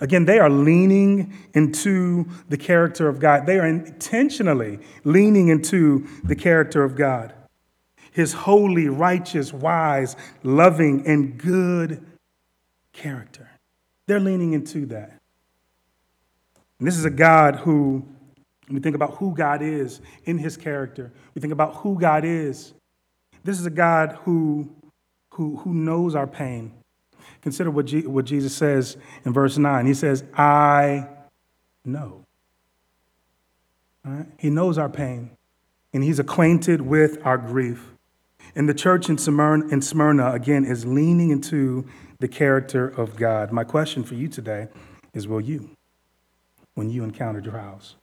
Again, 0.00 0.24
they 0.24 0.38
are 0.38 0.50
leaning 0.50 1.32
into 1.54 2.26
the 2.48 2.56
character 2.56 3.08
of 3.08 3.18
God. 3.18 3.46
They 3.46 3.58
are 3.58 3.66
intentionally 3.66 4.80
leaning 5.04 5.48
into 5.48 6.06
the 6.22 6.36
character 6.36 6.84
of 6.84 6.96
God. 6.96 7.32
His 8.10 8.32
holy, 8.32 8.88
righteous, 8.88 9.52
wise, 9.52 10.16
loving, 10.42 11.06
and 11.06 11.38
good 11.38 12.04
character. 12.92 13.50
They're 14.06 14.20
leaning 14.20 14.52
into 14.52 14.86
that. 14.86 15.20
And 16.78 16.86
this 16.86 16.96
is 16.96 17.04
a 17.04 17.10
God 17.10 17.56
who, 17.56 18.04
we 18.74 18.80
think 18.80 18.96
about 18.96 19.16
who 19.18 19.34
God 19.34 19.62
is 19.62 20.00
in 20.24 20.38
his 20.38 20.56
character, 20.56 21.12
we 21.34 21.40
think 21.40 21.52
about 21.52 21.76
who 21.76 21.98
God 21.98 22.24
is. 22.24 22.74
This 23.44 23.60
is 23.60 23.66
a 23.66 23.70
God 23.70 24.18
who, 24.24 24.68
who, 25.30 25.56
who 25.58 25.74
knows 25.74 26.14
our 26.14 26.26
pain. 26.26 26.72
Consider 27.42 27.70
what, 27.70 27.92
what 28.06 28.24
Jesus 28.24 28.54
says 28.54 28.96
in 29.24 29.32
verse 29.32 29.58
9. 29.58 29.86
He 29.86 29.94
says, 29.94 30.24
I 30.34 31.06
know. 31.84 32.24
Right? 34.04 34.26
He 34.38 34.50
knows 34.50 34.78
our 34.78 34.88
pain, 34.88 35.30
and 35.92 36.02
he's 36.02 36.18
acquainted 36.18 36.80
with 36.80 37.24
our 37.24 37.38
grief. 37.38 37.92
And 38.54 38.68
the 38.68 38.74
church 38.74 39.08
in 39.08 39.18
Smyrna, 39.18 39.68
in 39.68 39.82
Smyrna, 39.82 40.32
again, 40.32 40.64
is 40.64 40.84
leaning 40.84 41.30
into 41.30 41.86
the 42.18 42.28
character 42.28 42.88
of 42.88 43.16
God. 43.16 43.52
My 43.52 43.64
question 43.64 44.04
for 44.04 44.14
you 44.14 44.28
today 44.28 44.68
is 45.12 45.28
Will 45.28 45.40
you, 45.40 45.70
when 46.74 46.90
you 46.90 47.04
encounter 47.04 47.40
trials? 47.40 47.96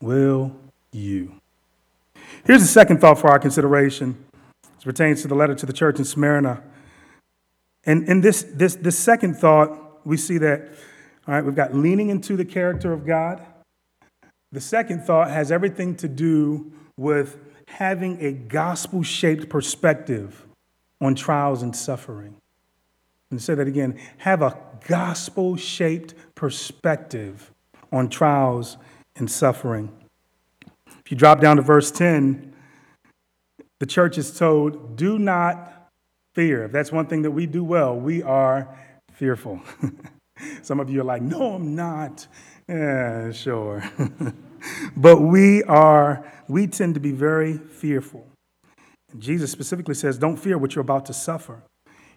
Will 0.00 0.54
you? 0.92 1.40
Here's 2.44 2.62
the 2.62 2.68
second 2.68 3.00
thought 3.00 3.18
for 3.18 3.28
our 3.28 3.38
consideration. 3.38 4.24
It 4.64 4.84
pertains 4.84 5.22
to 5.22 5.28
the 5.28 5.34
letter 5.34 5.54
to 5.54 5.66
the 5.66 5.72
church 5.72 5.98
in 5.98 6.04
Smyrna. 6.04 6.62
And 7.84 8.08
in 8.08 8.20
this, 8.20 8.42
this, 8.42 8.74
this 8.74 8.98
second 8.98 9.36
thought, 9.36 10.06
we 10.06 10.16
see 10.16 10.38
that, 10.38 10.68
all 11.26 11.34
right, 11.34 11.44
we've 11.44 11.54
got 11.54 11.74
leaning 11.74 12.10
into 12.10 12.36
the 12.36 12.44
character 12.44 12.92
of 12.92 13.06
God. 13.06 13.44
The 14.52 14.60
second 14.60 15.02
thought 15.02 15.30
has 15.30 15.50
everything 15.50 15.96
to 15.96 16.08
do 16.08 16.72
with 16.96 17.38
having 17.68 18.24
a 18.24 18.32
gospel 18.32 19.02
shaped 19.02 19.48
perspective 19.48 20.46
on 21.00 21.14
trials 21.14 21.62
and 21.62 21.74
suffering. 21.74 22.36
And 23.30 23.42
say 23.42 23.54
that 23.54 23.66
again 23.66 23.98
have 24.18 24.40
a 24.40 24.56
gospel 24.86 25.56
shaped 25.56 26.14
perspective 26.34 27.52
on 27.92 28.08
trials 28.08 28.76
and 29.16 29.30
suffering. 29.30 29.92
If 30.86 31.10
you 31.10 31.16
drop 31.16 31.40
down 31.40 31.56
to 31.56 31.62
verse 31.62 31.90
10, 31.90 32.54
the 33.78 33.86
church 33.86 34.18
is 34.18 34.36
told, 34.36 34.96
Do 34.96 35.18
not 35.18 35.90
fear. 36.34 36.64
If 36.64 36.72
that's 36.72 36.92
one 36.92 37.06
thing 37.06 37.22
that 37.22 37.30
we 37.30 37.46
do 37.46 37.64
well, 37.64 37.96
we 37.96 38.22
are 38.22 38.76
fearful. 39.12 39.60
Some 40.62 40.80
of 40.80 40.90
you 40.90 41.00
are 41.00 41.04
like, 41.04 41.22
no, 41.22 41.54
I'm 41.54 41.74
not. 41.74 42.26
Yeah, 42.68 43.32
sure. 43.32 43.82
but 44.96 45.20
we 45.20 45.62
are, 45.64 46.30
we 46.48 46.66
tend 46.66 46.94
to 46.94 47.00
be 47.00 47.12
very 47.12 47.56
fearful. 47.56 48.26
And 49.12 49.22
Jesus 49.22 49.50
specifically 49.50 49.94
says, 49.94 50.18
don't 50.18 50.36
fear 50.36 50.58
what 50.58 50.74
you're 50.74 50.82
about 50.82 51.06
to 51.06 51.14
suffer. 51.14 51.62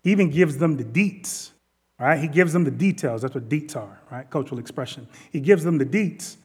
He 0.04 0.12
even 0.12 0.30
gives 0.30 0.58
them 0.58 0.78
the 0.78 0.84
deets, 0.84 1.52
right? 2.00 2.20
He 2.20 2.28
gives 2.28 2.54
them 2.54 2.64
the 2.64 2.72
details. 2.72 3.22
That's 3.22 3.36
what 3.36 3.48
deets 3.48 3.76
are, 3.76 4.02
right? 4.12 4.30
Cultural 4.30 4.60
expression. 4.60 5.08
He 5.32 5.40
gives 5.40 5.64
them 5.64 5.78
the 5.78 5.86
deets, 5.86 6.38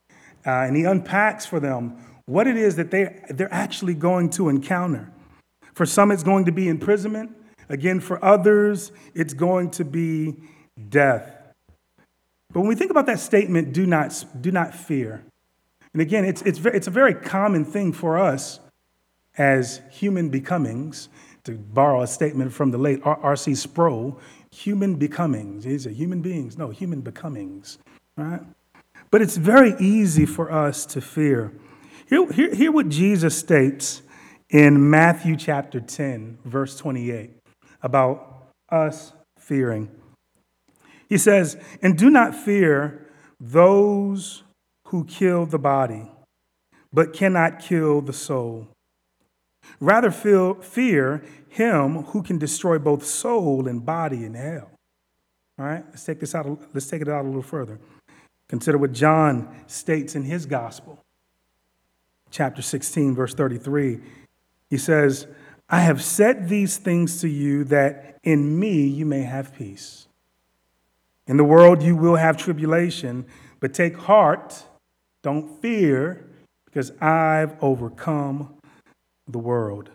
uh, 0.47 0.51
and 0.51 0.77
he 0.77 0.85
unpacks 0.85 1.47
for 1.47 1.61
them 1.61 1.99
what 2.27 2.47
it 2.47 2.57
is 2.57 2.77
that 2.77 2.91
they, 2.91 3.23
they're 3.31 3.53
actually 3.53 3.95
going 3.95 4.31
to 4.31 4.49
encounter. 4.49 5.13
For 5.75 5.85
some, 5.85 6.11
it's 6.11 6.23
going 6.23 6.47
to 6.47 6.53
be 6.53 6.69
imprisonment. 6.69 7.37
Again, 7.69 8.01
for 8.01 8.23
others, 8.25 8.93
it's 9.15 9.35
going 9.35 9.71
to 9.73 9.85
be 9.85 10.37
death. 10.89 11.31
But 12.53 12.61
when 12.61 12.69
we 12.69 12.75
think 12.75 12.91
about 12.91 13.07
that 13.07 13.21
statement, 13.21 13.73
do 13.73 13.87
not, 13.87 14.25
do 14.41 14.51
not 14.51 14.75
fear, 14.75 15.25
and 15.95 16.03
again, 16.03 16.25
it's, 16.25 16.43
it's, 16.43 16.59
it's 16.67 16.89
a 16.89 16.91
very 16.91 17.15
common 17.15 17.65
thing 17.65 17.93
for 17.93 18.19
us 18.19 18.59
as 19.39 19.81
human 19.91 20.29
becomings, 20.29 21.09
to 21.45 21.53
borrow 21.53 22.03
a 22.03 22.07
statement 22.07 22.53
from 22.53 22.71
the 22.71 22.79
late 22.79 23.01
R.C. 23.05 23.55
Sproul, 23.55 24.19
human 24.51 24.97
becomings. 24.97 25.65
These 25.65 25.87
are 25.87 25.91
human 25.91 26.21
beings, 26.23 26.57
no, 26.57 26.71
human 26.71 27.01
becomings, 27.01 27.79
right? 28.17 28.41
But 29.11 29.23
it's 29.23 29.37
very 29.37 29.75
easy 29.79 30.27
for 30.27 30.51
us 30.51 30.87
to 30.87 31.01
fear. 31.01 31.53
Hear, 32.09 32.31
hear, 32.33 32.55
hear 32.55 32.73
what 32.73 32.89
Jesus 32.89 33.37
states 33.37 34.03
in 34.51 34.91
Matthew 34.91 35.37
chapter 35.37 35.81
10, 35.81 36.39
verse 36.45 36.77
28 36.77 37.31
about 37.83 38.49
us 38.71 39.13
fearing. 39.39 39.91
He 41.09 41.19
says, 41.19 41.57
And 41.83 41.97
do 41.97 42.11
not 42.11 42.35
fear 42.35 43.07
those 43.41 44.43
who 44.89 45.05
kill 45.05 45.47
the 45.47 45.59
body, 45.59 46.11
but 46.93 47.13
cannot 47.13 47.61
kill 47.61 48.01
the 48.01 48.13
soul. 48.13 48.69
Rather, 49.81 50.11
fear 50.11 51.23
him 51.49 52.03
who 52.05 52.23
can 52.23 52.39
destroy 52.39 52.79
both 52.79 53.05
soul 53.05 53.69
and 53.69 53.85
body 53.85 54.25
in 54.25 54.35
hell. 54.35 54.71
All 55.59 55.65
right, 55.65 55.85
let's 55.91 56.05
take 56.05 56.21
this 56.21 56.35
out. 56.35 56.47
Let's 56.73 56.87
take 56.87 57.03
it 57.03 57.09
out 57.09 57.25
a 57.25 57.29
little 57.29 57.43
further. 57.43 57.79
Consider 58.55 58.79
what 58.79 58.93
John 58.93 59.53
states 59.67 60.15
in 60.15 60.23
his 60.23 60.47
gospel, 60.47 61.01
chapter 62.31 62.63
16, 62.63 63.13
verse 63.13 63.35
33. 63.35 63.99
He 64.71 64.79
says, 64.79 65.27
I 65.69 65.81
have 65.81 66.01
said 66.01 66.49
these 66.49 66.77
things 66.77 67.21
to 67.23 67.29
you 67.29 67.65
that 67.65 68.21
in 68.23 68.57
me 68.57 68.87
you 68.87 69.07
may 69.07 69.23
have 69.23 69.57
peace. 69.57 70.07
In 71.27 71.37
the 71.37 71.43
world 71.43 71.83
you 71.83 71.97
will 71.97 72.15
have 72.15 72.37
tribulation, 72.37 73.27
but 73.59 73.75
take 73.75 73.97
heart, 73.97 74.63
don't 75.23 75.61
fear, 75.61 76.25
because 76.65 76.93
I've 77.01 77.61
overcome 77.61 78.55
the 79.27 79.41
world. 79.41 79.91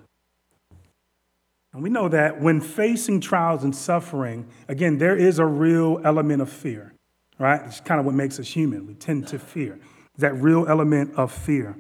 And 1.71 1.81
we 1.81 1.89
know 1.89 2.09
that 2.09 2.41
when 2.41 2.59
facing 2.59 3.21
trials 3.21 3.63
and 3.63 3.73
suffering, 3.73 4.49
again, 4.67 4.97
there 4.97 5.15
is 5.15 5.39
a 5.39 5.45
real 5.45 6.01
element 6.03 6.41
of 6.41 6.49
fear, 6.49 6.93
right? 7.39 7.61
It's 7.65 7.79
kind 7.79 7.99
of 7.99 8.05
what 8.05 8.13
makes 8.13 8.39
us 8.39 8.47
human. 8.47 8.85
We 8.85 8.93
tend 8.93 9.27
to 9.29 9.39
fear. 9.39 9.79
That 10.17 10.35
real 10.35 10.67
element 10.67 11.15
of 11.15 11.31
fear. 11.31 11.75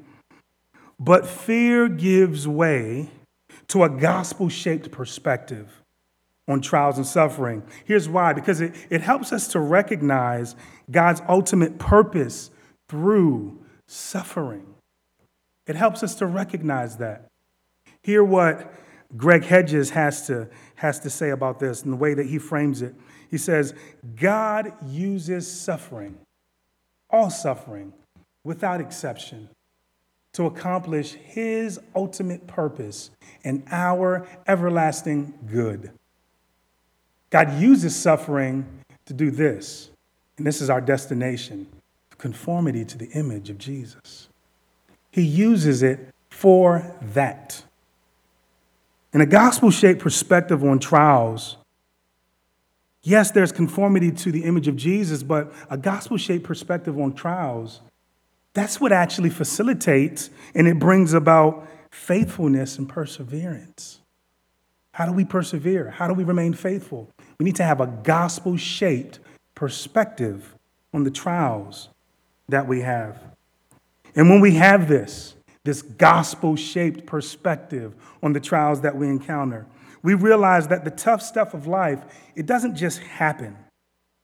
But 0.99 1.27
fear 1.27 1.87
gives 1.87 2.47
way 2.47 3.11
to 3.67 3.83
a 3.83 3.89
gospel 3.89 4.49
shaped 4.49 4.91
perspective 4.91 5.83
on 6.47 6.61
trials 6.61 6.97
and 6.97 7.05
suffering. 7.05 7.63
Here's 7.85 8.09
why 8.09 8.33
because 8.33 8.59
it, 8.59 8.73
it 8.89 9.01
helps 9.01 9.31
us 9.31 9.47
to 9.49 9.59
recognize 9.59 10.55
God's 10.89 11.21
ultimate 11.29 11.77
purpose 11.77 12.49
through 12.87 13.59
suffering. 13.87 14.65
It 15.67 15.75
helps 15.75 16.01
us 16.01 16.15
to 16.15 16.25
recognize 16.25 16.97
that. 16.97 17.27
Hear 18.01 18.23
what 18.23 18.73
Greg 19.15 19.43
Hedges 19.43 19.91
has 19.91 20.25
to, 20.27 20.49
has 20.75 20.99
to 21.01 21.09
say 21.09 21.29
about 21.29 21.59
this 21.59 21.83
and 21.83 21.93
the 21.93 21.97
way 21.97 22.13
that 22.13 22.25
he 22.25 22.39
frames 22.39 22.81
it. 22.81 22.95
He 23.29 23.37
says, 23.37 23.73
God 24.15 24.73
uses 24.87 25.49
suffering, 25.49 26.17
all 27.09 27.29
suffering, 27.29 27.93
without 28.43 28.81
exception, 28.81 29.49
to 30.33 30.45
accomplish 30.45 31.13
his 31.13 31.79
ultimate 31.95 32.47
purpose 32.47 33.11
and 33.43 33.63
our 33.71 34.27
everlasting 34.47 35.33
good. 35.51 35.91
God 37.29 37.59
uses 37.59 37.95
suffering 37.95 38.65
to 39.05 39.13
do 39.13 39.31
this, 39.31 39.89
and 40.37 40.45
this 40.45 40.61
is 40.61 40.69
our 40.69 40.81
destination 40.81 41.67
conformity 42.19 42.85
to 42.85 42.97
the 42.97 43.09
image 43.11 43.49
of 43.49 43.57
Jesus. 43.57 44.27
He 45.09 45.23
uses 45.23 45.81
it 45.81 46.13
for 46.29 46.95
that. 47.13 47.63
In 49.13 49.21
a 49.21 49.25
gospel 49.25 49.71
shaped 49.71 50.01
perspective 50.01 50.63
on 50.63 50.77
trials, 50.77 51.57
yes, 53.03 53.31
there's 53.31 53.51
conformity 53.51 54.11
to 54.11 54.31
the 54.31 54.43
image 54.43 54.67
of 54.67 54.75
Jesus, 54.75 55.23
but 55.23 55.51
a 55.69 55.77
gospel 55.77 56.17
shaped 56.17 56.43
perspective 56.43 56.97
on 56.99 57.13
trials, 57.13 57.81
that's 58.53 58.81
what 58.81 58.91
actually 58.91 59.29
facilitates 59.29 60.29
and 60.55 60.67
it 60.67 60.79
brings 60.79 61.13
about 61.13 61.67
faithfulness 61.91 62.77
and 62.77 62.89
perseverance. 62.89 63.99
How 64.91 65.05
do 65.05 65.13
we 65.13 65.23
persevere? 65.23 65.91
How 65.91 66.07
do 66.07 66.13
we 66.13 66.23
remain 66.23 66.53
faithful? 66.53 67.09
We 67.37 67.45
need 67.45 67.55
to 67.57 67.63
have 67.63 67.79
a 67.79 67.87
gospel 67.87 68.57
shaped 68.57 69.19
perspective 69.55 70.55
on 70.93 71.03
the 71.03 71.11
trials 71.11 71.89
that 72.49 72.67
we 72.67 72.81
have. 72.81 73.17
And 74.15 74.29
when 74.29 74.41
we 74.41 74.55
have 74.55 74.89
this, 74.89 75.35
this 75.63 75.81
gospel 75.81 76.55
shaped 76.55 77.05
perspective 77.05 77.93
on 78.23 78.33
the 78.33 78.39
trials 78.39 78.81
that 78.81 78.95
we 78.95 79.07
encounter, 79.07 79.65
we 80.01 80.13
realize 80.13 80.67
that 80.69 80.85
the 80.85 80.91
tough 80.91 81.21
stuff 81.21 81.53
of 81.53 81.67
life, 81.67 82.03
it 82.35 82.45
doesn't 82.45 82.75
just 82.75 82.99
happen. 82.99 83.57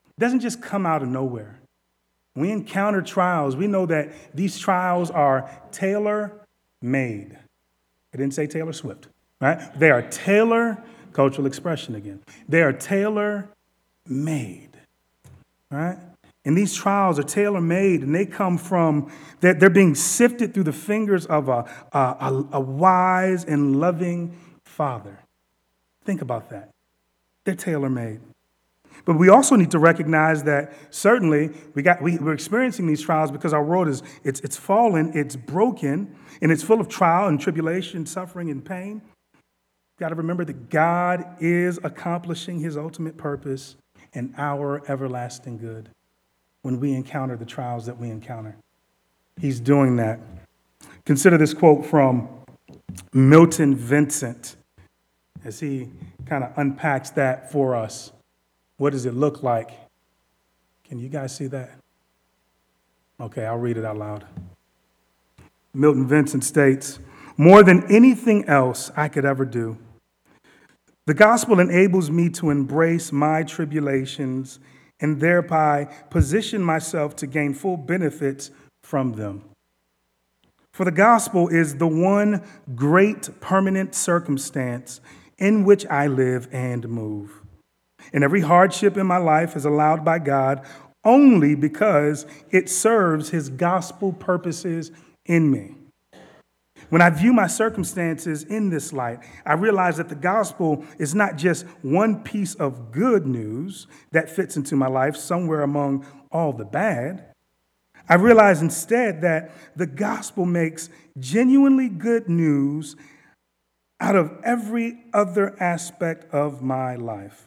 It 0.06 0.20
doesn't 0.20 0.40
just 0.40 0.62
come 0.62 0.86
out 0.86 1.02
of 1.02 1.08
nowhere. 1.08 1.60
We 2.34 2.50
encounter 2.50 3.00
trials, 3.00 3.56
we 3.56 3.66
know 3.66 3.86
that 3.86 4.12
these 4.34 4.58
trials 4.58 5.10
are 5.10 5.50
tailor 5.72 6.32
made. 6.82 7.36
I 8.12 8.16
didn't 8.16 8.34
say 8.34 8.46
Taylor 8.46 8.72
Swift, 8.72 9.08
right? 9.40 9.58
They 9.78 9.90
are 9.90 10.02
tailor, 10.02 10.82
cultural 11.12 11.46
expression 11.46 11.94
again. 11.94 12.22
They 12.48 12.62
are 12.62 12.72
tailor 12.72 13.48
made, 14.06 14.70
right? 15.70 15.98
And 16.44 16.56
these 16.56 16.74
trials 16.74 17.18
are 17.18 17.24
tailor 17.24 17.60
made 17.60 18.02
and 18.02 18.14
they 18.14 18.24
come 18.24 18.56
from, 18.56 19.10
they're, 19.40 19.54
they're 19.54 19.68
being 19.68 19.94
sifted 19.94 20.54
through 20.54 20.62
the 20.64 20.72
fingers 20.72 21.26
of 21.26 21.48
a, 21.48 21.68
a, 21.92 22.44
a 22.52 22.60
wise 22.60 23.44
and 23.44 23.80
loving 23.80 24.36
father. 24.64 25.18
Think 26.06 26.22
about 26.22 26.50
that. 26.50 26.70
They're 27.44 27.56
tailor 27.56 27.90
made. 27.90 28.20
But 29.04 29.18
we 29.18 29.28
also 29.28 29.56
need 29.56 29.72
to 29.72 29.78
recognize 29.78 30.44
that 30.44 30.72
certainly 30.90 31.50
we 31.74 31.82
got, 31.82 32.00
we, 32.00 32.16
we're 32.18 32.32
experiencing 32.32 32.86
these 32.86 33.02
trials 33.02 33.30
because 33.30 33.52
our 33.52 33.62
world 33.62 33.88
is 33.88 34.02
it's, 34.24 34.40
it's 34.40 34.56
fallen, 34.56 35.12
it's 35.14 35.36
broken, 35.36 36.16
and 36.40 36.50
it's 36.50 36.62
full 36.62 36.80
of 36.80 36.88
trial 36.88 37.28
and 37.28 37.40
tribulation, 37.40 38.06
suffering 38.06 38.50
and 38.50 38.64
pain. 38.64 39.02
We've 39.34 39.98
got 39.98 40.08
to 40.08 40.14
remember 40.14 40.44
that 40.44 40.70
God 40.70 41.24
is 41.40 41.78
accomplishing 41.84 42.60
his 42.60 42.76
ultimate 42.76 43.16
purpose 43.16 43.76
and 44.14 44.32
our 44.38 44.82
everlasting 44.88 45.58
good 45.58 45.90
when 46.62 46.80
we 46.80 46.94
encounter 46.94 47.36
the 47.36 47.44
trials 47.44 47.86
that 47.86 47.98
we 47.98 48.10
encounter. 48.10 48.56
He's 49.40 49.60
doing 49.60 49.96
that. 49.96 50.20
Consider 51.04 51.36
this 51.36 51.52
quote 51.52 51.84
from 51.84 52.28
Milton 53.12 53.74
Vincent 53.74 54.55
as 55.46 55.60
he 55.60 55.88
kind 56.26 56.42
of 56.42 56.50
unpacks 56.58 57.10
that 57.10 57.52
for 57.52 57.76
us. 57.76 58.12
What 58.78 58.90
does 58.90 59.06
it 59.06 59.14
look 59.14 59.42
like? 59.42 59.70
Can 60.84 60.98
you 60.98 61.08
guys 61.08 61.34
see 61.34 61.46
that? 61.46 61.70
Okay, 63.20 63.46
I'll 63.46 63.56
read 63.56 63.76
it 63.76 63.84
out 63.84 63.96
loud. 63.96 64.26
Milton 65.72 66.06
Vincent 66.06 66.42
states 66.44 66.98
More 67.36 67.62
than 67.62 67.90
anything 67.90 68.44
else 68.46 68.90
I 68.96 69.08
could 69.08 69.24
ever 69.24 69.44
do, 69.44 69.78
the 71.06 71.14
gospel 71.14 71.60
enables 71.60 72.10
me 72.10 72.28
to 72.30 72.50
embrace 72.50 73.12
my 73.12 73.44
tribulations 73.44 74.58
and 74.98 75.20
thereby 75.20 75.84
position 76.10 76.62
myself 76.62 77.14
to 77.16 77.26
gain 77.26 77.54
full 77.54 77.76
benefits 77.76 78.50
from 78.82 79.12
them. 79.12 79.44
For 80.72 80.84
the 80.84 80.90
gospel 80.90 81.48
is 81.48 81.76
the 81.76 81.86
one 81.86 82.42
great 82.74 83.40
permanent 83.40 83.94
circumstance 83.94 85.00
in 85.38 85.64
which 85.64 85.86
I 85.86 86.06
live 86.06 86.48
and 86.52 86.88
move. 86.88 87.42
And 88.12 88.22
every 88.22 88.40
hardship 88.40 88.96
in 88.96 89.06
my 89.06 89.16
life 89.16 89.56
is 89.56 89.64
allowed 89.64 90.04
by 90.04 90.18
God 90.18 90.64
only 91.04 91.54
because 91.54 92.26
it 92.50 92.68
serves 92.68 93.30
his 93.30 93.48
gospel 93.48 94.12
purposes 94.12 94.90
in 95.24 95.50
me. 95.50 95.74
When 96.88 97.02
I 97.02 97.10
view 97.10 97.32
my 97.32 97.46
circumstances 97.46 98.44
in 98.44 98.70
this 98.70 98.92
light, 98.92 99.20
I 99.44 99.54
realize 99.54 99.96
that 99.96 100.08
the 100.08 100.14
gospel 100.14 100.84
is 100.98 101.14
not 101.14 101.36
just 101.36 101.64
one 101.82 102.22
piece 102.22 102.54
of 102.54 102.92
good 102.92 103.26
news 103.26 103.86
that 104.12 104.30
fits 104.30 104.56
into 104.56 104.76
my 104.76 104.86
life 104.86 105.16
somewhere 105.16 105.62
among 105.62 106.06
all 106.30 106.52
the 106.52 106.64
bad. 106.64 107.32
I 108.08 108.14
realize 108.14 108.62
instead 108.62 109.22
that 109.22 109.50
the 109.74 109.86
gospel 109.86 110.46
makes 110.46 110.88
genuinely 111.18 111.88
good 111.88 112.28
news 112.28 112.94
out 114.00 114.16
of 114.16 114.38
every 114.44 114.98
other 115.12 115.56
aspect 115.60 116.32
of 116.32 116.62
my 116.62 116.96
life, 116.96 117.46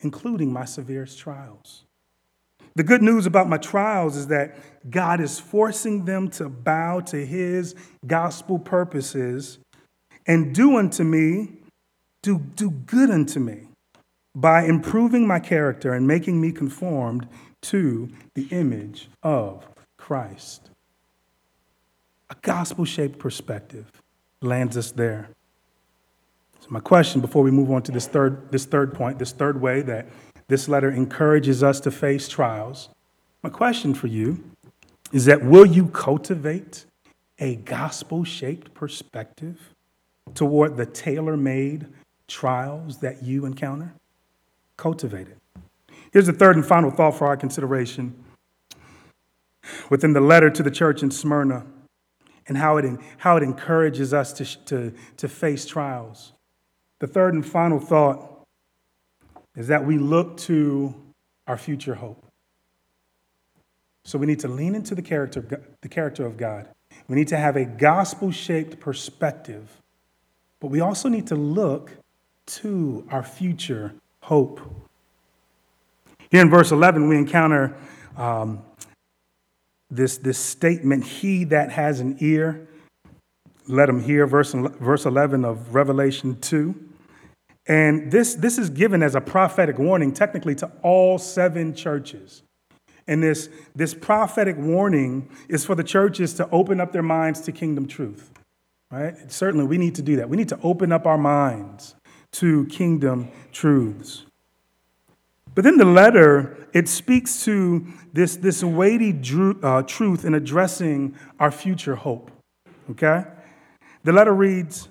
including 0.00 0.52
my 0.52 0.64
severest 0.64 1.18
trials. 1.18 1.84
The 2.76 2.82
good 2.82 3.02
news 3.02 3.26
about 3.26 3.48
my 3.48 3.58
trials 3.58 4.16
is 4.16 4.26
that 4.28 4.56
God 4.90 5.20
is 5.20 5.38
forcing 5.38 6.04
them 6.04 6.28
to 6.30 6.48
bow 6.48 7.00
to 7.00 7.24
his 7.24 7.76
gospel 8.04 8.58
purposes 8.58 9.58
and 10.26 10.52
do 10.54 10.76
unto 10.76 11.04
me, 11.04 11.52
do, 12.22 12.38
do 12.56 12.70
good 12.70 13.10
unto 13.10 13.38
me 13.38 13.68
by 14.34 14.64
improving 14.64 15.26
my 15.26 15.38
character 15.38 15.92
and 15.92 16.06
making 16.08 16.40
me 16.40 16.50
conformed 16.50 17.28
to 17.62 18.08
the 18.34 18.48
image 18.50 19.08
of 19.22 19.64
Christ. 19.96 20.70
A 22.30 22.34
gospel 22.42 22.84
shaped 22.84 23.18
perspective 23.18 23.86
lands 24.42 24.76
us 24.76 24.90
there. 24.90 25.28
So, 26.64 26.70
my 26.70 26.80
question 26.80 27.20
before 27.20 27.42
we 27.42 27.50
move 27.50 27.70
on 27.70 27.82
to 27.82 27.92
this 27.92 28.06
third, 28.06 28.50
this 28.50 28.64
third 28.64 28.94
point, 28.94 29.18
this 29.18 29.32
third 29.32 29.60
way 29.60 29.82
that 29.82 30.06
this 30.48 30.66
letter 30.66 30.90
encourages 30.90 31.62
us 31.62 31.78
to 31.80 31.90
face 31.90 32.26
trials. 32.26 32.88
My 33.42 33.50
question 33.50 33.92
for 33.92 34.06
you 34.06 34.42
is 35.12 35.26
that 35.26 35.44
will 35.44 35.66
you 35.66 35.88
cultivate 35.88 36.86
a 37.38 37.56
gospel 37.56 38.24
shaped 38.24 38.72
perspective 38.72 39.74
toward 40.34 40.78
the 40.78 40.86
tailor 40.86 41.36
made 41.36 41.86
trials 42.28 42.96
that 43.00 43.22
you 43.22 43.44
encounter? 43.44 43.92
Cultivate 44.78 45.28
it. 45.28 45.36
Here's 46.14 46.28
the 46.28 46.32
third 46.32 46.56
and 46.56 46.64
final 46.64 46.90
thought 46.90 47.18
for 47.18 47.26
our 47.26 47.36
consideration 47.36 48.14
within 49.90 50.14
the 50.14 50.20
letter 50.22 50.48
to 50.48 50.62
the 50.62 50.70
church 50.70 51.02
in 51.02 51.10
Smyrna 51.10 51.66
and 52.48 52.56
how 52.56 52.78
it, 52.78 52.98
how 53.18 53.36
it 53.36 53.42
encourages 53.42 54.14
us 54.14 54.32
to, 54.32 54.64
to, 54.64 54.94
to 55.18 55.28
face 55.28 55.66
trials. 55.66 56.32
The 57.04 57.12
third 57.12 57.34
and 57.34 57.44
final 57.44 57.78
thought 57.80 58.46
is 59.54 59.68
that 59.68 59.84
we 59.84 59.98
look 59.98 60.38
to 60.38 60.94
our 61.46 61.58
future 61.58 61.96
hope. 61.96 62.24
So 64.06 64.16
we 64.16 64.24
need 64.24 64.40
to 64.40 64.48
lean 64.48 64.74
into 64.74 64.94
the 64.94 65.02
character, 65.02 65.66
the 65.82 65.88
character 65.90 66.24
of 66.24 66.38
God. 66.38 66.66
We 67.06 67.16
need 67.16 67.28
to 67.28 67.36
have 67.36 67.56
a 67.56 67.66
gospel 67.66 68.30
shaped 68.30 68.80
perspective, 68.80 69.82
but 70.60 70.68
we 70.68 70.80
also 70.80 71.10
need 71.10 71.26
to 71.26 71.34
look 71.34 71.92
to 72.46 73.06
our 73.10 73.22
future 73.22 73.92
hope. 74.22 74.62
Here 76.30 76.40
in 76.40 76.48
verse 76.48 76.72
11, 76.72 77.06
we 77.06 77.18
encounter 77.18 77.76
um, 78.16 78.62
this, 79.90 80.16
this 80.16 80.38
statement 80.38 81.04
He 81.04 81.44
that 81.44 81.70
has 81.70 82.00
an 82.00 82.16
ear, 82.20 82.66
let 83.68 83.90
him 83.90 84.02
hear, 84.02 84.26
verse, 84.26 84.54
verse 84.54 85.04
11 85.04 85.44
of 85.44 85.74
Revelation 85.74 86.40
2. 86.40 86.92
And 87.66 88.10
this, 88.10 88.34
this 88.34 88.58
is 88.58 88.68
given 88.70 89.02
as 89.02 89.14
a 89.14 89.20
prophetic 89.20 89.78
warning, 89.78 90.12
technically, 90.12 90.54
to 90.56 90.70
all 90.82 91.18
seven 91.18 91.74
churches. 91.74 92.42
And 93.06 93.22
this, 93.22 93.48
this 93.74 93.94
prophetic 93.94 94.56
warning 94.58 95.30
is 95.48 95.64
for 95.64 95.74
the 95.74 95.84
churches 95.84 96.34
to 96.34 96.48
open 96.50 96.80
up 96.80 96.92
their 96.92 97.02
minds 97.02 97.40
to 97.42 97.52
kingdom 97.52 97.86
truth. 97.86 98.30
Right? 98.90 99.30
Certainly, 99.30 99.66
we 99.66 99.78
need 99.78 99.94
to 99.96 100.02
do 100.02 100.16
that. 100.16 100.28
We 100.28 100.36
need 100.36 100.50
to 100.50 100.60
open 100.62 100.92
up 100.92 101.06
our 101.06 101.18
minds 101.18 101.94
to 102.32 102.66
kingdom 102.66 103.28
truths. 103.52 104.24
But 105.54 105.64
then 105.64 105.78
the 105.78 105.84
letter, 105.84 106.68
it 106.72 106.88
speaks 106.88 107.44
to 107.44 107.86
this, 108.12 108.36
this 108.36 108.62
weighty 108.62 109.12
dru- 109.12 109.60
uh, 109.62 109.82
truth 109.82 110.24
in 110.24 110.34
addressing 110.34 111.14
our 111.38 111.50
future 111.50 111.94
hope. 111.94 112.30
Okay? 112.90 113.24
The 114.02 114.12
letter 114.12 114.34
reads 114.34 114.88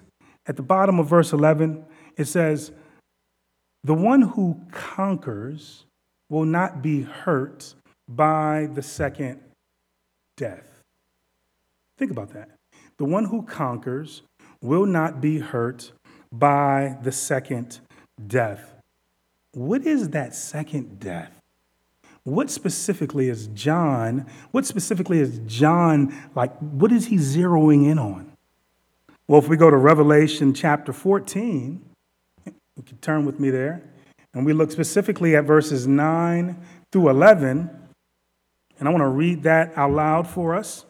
at 0.47 0.55
the 0.55 0.63
bottom 0.63 0.99
of 0.99 1.07
verse 1.07 1.33
11 1.33 1.85
it 2.17 2.25
says, 2.25 2.71
The 3.83 3.93
one 3.93 4.21
who 4.21 4.61
conquers 4.71 5.85
will 6.29 6.45
not 6.45 6.81
be 6.81 7.01
hurt 7.01 7.73
by 8.07 8.69
the 8.73 8.81
second 8.81 9.39
death. 10.37 10.69
Think 11.97 12.11
about 12.11 12.33
that. 12.33 12.49
the 12.97 13.05
one 13.05 13.25
who 13.25 13.41
conquers, 13.43 14.21
will 14.61 14.85
not 14.85 15.19
be 15.21 15.39
hurt 15.39 15.91
by 16.31 16.97
the 17.03 17.11
second 17.11 17.79
death. 18.25 18.73
What 19.53 19.85
is 19.85 20.09
that 20.09 20.33
second 20.33 20.99
death? 20.99 21.39
What 22.23 22.49
specifically 22.49 23.29
is 23.29 23.47
John, 23.47 24.25
what 24.51 24.65
specifically 24.65 25.19
is 25.19 25.39
John 25.45 26.15
like, 26.33 26.57
what 26.57 26.91
is 26.91 27.07
he 27.07 27.17
zeroing 27.17 27.91
in 27.91 27.99
on? 27.99 28.31
Well, 29.27 29.39
if 29.39 29.49
we 29.49 29.57
go 29.57 29.69
to 29.69 29.77
Revelation 29.77 30.53
chapter 30.53 30.93
14, 30.93 31.83
you 32.77 32.83
can 32.83 32.97
turn 32.97 33.25
with 33.25 33.39
me 33.39 33.49
there, 33.49 33.83
and 34.33 34.45
we 34.45 34.53
look 34.53 34.71
specifically 34.71 35.35
at 35.35 35.45
verses 35.45 35.85
9 35.85 36.57
through 36.91 37.09
11, 37.09 37.69
and 38.79 38.87
I 38.87 38.91
want 38.91 39.03
to 39.03 39.07
read 39.07 39.43
that 39.43 39.73
out 39.75 39.91
loud 39.91 40.27
for 40.27 40.55
us. 40.55 40.85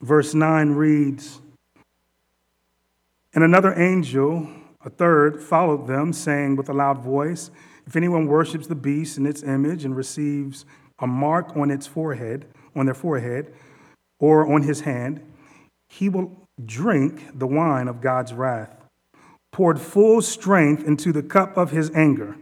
Verse 0.00 0.34
9 0.34 0.70
reads, 0.70 1.40
And 3.34 3.44
another 3.44 3.78
angel, 3.78 4.48
a 4.84 4.90
third, 4.90 5.42
followed 5.42 5.86
them, 5.86 6.12
saying 6.12 6.56
with 6.56 6.68
a 6.68 6.72
loud 6.72 6.98
voice, 6.98 7.50
If 7.86 7.94
anyone 7.94 8.26
worships 8.26 8.66
the 8.66 8.74
beast 8.74 9.18
and 9.18 9.26
its 9.26 9.42
image 9.42 9.84
and 9.84 9.94
receives 9.94 10.64
a 10.98 11.06
mark 11.06 11.56
on 11.56 11.70
its 11.70 11.86
forehead, 11.86 12.46
on 12.74 12.86
their 12.86 12.94
forehead, 12.94 13.52
or 14.18 14.52
on 14.52 14.62
his 14.62 14.82
hand, 14.82 15.20
he 15.88 16.08
will 16.08 16.46
drink 16.64 17.38
the 17.38 17.46
wine 17.46 17.88
of 17.88 18.00
God's 18.00 18.32
wrath, 18.32 18.76
poured 19.50 19.80
full 19.80 20.22
strength 20.22 20.84
into 20.84 21.12
the 21.12 21.22
cup 21.22 21.56
of 21.56 21.70
his 21.70 21.90
anger. 21.90 22.36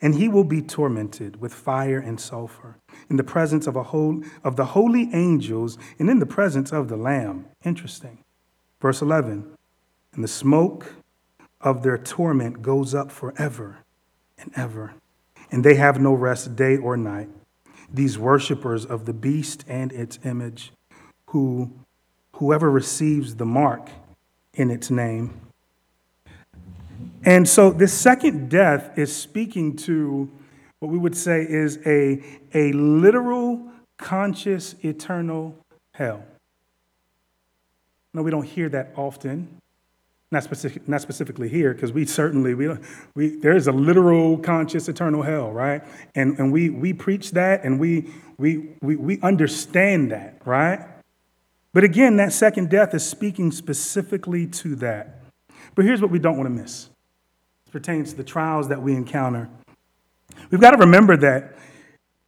And 0.00 0.14
he 0.14 0.28
will 0.28 0.44
be 0.44 0.62
tormented 0.62 1.40
with 1.40 1.54
fire 1.54 1.98
and 1.98 2.20
sulfur 2.20 2.76
in 3.08 3.16
the 3.16 3.24
presence 3.24 3.66
of, 3.66 3.76
a 3.76 3.84
whole, 3.84 4.22
of 4.44 4.56
the 4.56 4.66
holy 4.66 5.10
angels 5.12 5.78
and 5.98 6.08
in 6.08 6.18
the 6.18 6.26
presence 6.26 6.70
of 6.70 6.88
the 6.88 6.96
Lamb. 6.96 7.46
Interesting. 7.64 8.18
Verse 8.80 9.02
11 9.02 9.50
And 10.12 10.24
the 10.24 10.28
smoke 10.28 10.94
of 11.60 11.82
their 11.82 11.98
torment 11.98 12.62
goes 12.62 12.94
up 12.94 13.10
forever 13.10 13.78
and 14.38 14.52
ever, 14.56 14.94
and 15.50 15.64
they 15.64 15.74
have 15.74 16.00
no 16.00 16.12
rest 16.12 16.56
day 16.56 16.76
or 16.76 16.96
night. 16.96 17.28
These 17.92 18.18
worshippers 18.18 18.84
of 18.86 19.04
the 19.06 19.12
beast 19.12 19.64
and 19.68 19.92
its 19.92 20.18
image, 20.24 20.72
who 21.26 21.70
whoever 22.34 22.70
receives 22.70 23.36
the 23.36 23.44
mark 23.44 23.90
in 24.54 24.70
its 24.70 24.90
name. 24.90 25.40
And 27.24 27.48
so 27.48 27.70
this 27.70 27.92
second 27.92 28.48
death 28.48 28.98
is 28.98 29.14
speaking 29.14 29.76
to 29.78 30.30
what 30.78 30.90
we 30.90 30.96
would 30.96 31.16
say 31.16 31.42
is 31.42 31.78
a, 31.84 32.22
a 32.54 32.72
literal, 32.72 33.70
conscious, 33.98 34.74
eternal 34.82 35.54
hell. 35.92 36.24
No, 38.14 38.22
we 38.22 38.30
don't 38.30 38.46
hear 38.46 38.68
that 38.70 38.92
often. 38.96 39.60
Not, 40.32 40.44
specific, 40.44 40.88
not 40.88 41.00
specifically 41.00 41.48
here, 41.48 41.74
because 41.74 41.92
we 41.92 42.06
certainly, 42.06 42.54
we, 42.54 42.68
we, 43.16 43.36
there 43.36 43.56
is 43.56 43.66
a 43.66 43.72
literal, 43.72 44.38
conscious, 44.38 44.88
eternal 44.88 45.22
hell, 45.22 45.50
right? 45.50 45.82
And, 46.14 46.38
and 46.38 46.52
we, 46.52 46.70
we 46.70 46.92
preach 46.92 47.32
that 47.32 47.64
and 47.64 47.80
we, 47.80 48.12
we, 48.38 48.76
we, 48.80 48.94
we 48.94 49.20
understand 49.22 50.12
that, 50.12 50.40
right? 50.44 50.86
But 51.72 51.82
again, 51.82 52.16
that 52.18 52.32
second 52.32 52.70
death 52.70 52.94
is 52.94 53.04
speaking 53.04 53.50
specifically 53.50 54.46
to 54.46 54.76
that. 54.76 55.20
But 55.74 55.84
here's 55.84 56.00
what 56.00 56.12
we 56.12 56.20
don't 56.20 56.36
want 56.36 56.46
to 56.46 56.62
miss 56.62 56.88
it 57.66 57.72
pertains 57.72 58.10
to 58.10 58.16
the 58.16 58.24
trials 58.24 58.68
that 58.68 58.80
we 58.80 58.94
encounter 58.94 59.48
We've 60.50 60.60
got 60.60 60.72
to 60.72 60.78
remember 60.78 61.16
that 61.18 61.56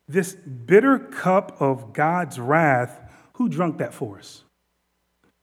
this 0.09 0.35
bitter 0.35 0.99
cup 0.99 1.61
of 1.61 1.93
God's 1.93 2.38
wrath, 2.38 3.01
who 3.35 3.49
drunk 3.49 3.79
that 3.79 3.95
for 3.95 4.19
us? 4.19 4.43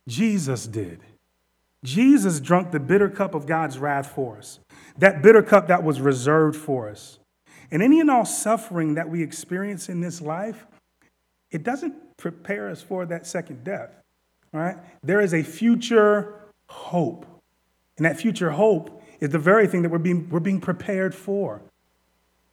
Jesus 0.08 0.68
did. 0.68 1.00
Jesus 1.84 2.40
drunk 2.40 2.72
the 2.72 2.80
bitter 2.80 3.10
cup 3.10 3.34
of 3.34 3.46
God's 3.46 3.78
wrath 3.78 4.12
for 4.12 4.38
us. 4.38 4.60
That 4.98 5.22
bitter 5.22 5.42
cup 5.42 5.68
that 5.68 5.84
was 5.84 6.02
reserved 6.02 6.56
for 6.56 6.90
us. 6.90 7.20
And 7.72 7.82
any 7.82 8.00
and 8.00 8.10
all 8.10 8.26
suffering 8.26 8.96
that 8.96 9.10
we 9.10 9.24
experience 9.24 9.90
in 9.90 10.02
this 10.02 10.22
life, 10.22 10.66
it 11.52 11.64
doesn't 11.64 12.18
prepare 12.18 12.70
us 12.70 12.82
for 12.82 13.06
that 13.06 13.26
second 13.26 13.64
death. 13.64 13.92
Right? 14.52 14.78
There 15.04 15.22
is 15.22 15.34
a 15.34 15.44
future 15.44 16.34
hope. 16.68 17.26
And 17.98 18.06
that 18.06 18.20
future 18.20 18.52
hope 18.52 19.04
is 19.20 19.30
the 19.30 19.40
very 19.40 19.68
thing 19.68 19.84
that 19.84 19.90
we're 19.90 20.00
being, 20.00 20.30
we're 20.30 20.40
being 20.40 20.62
prepared 20.62 21.14
for. 21.14 21.62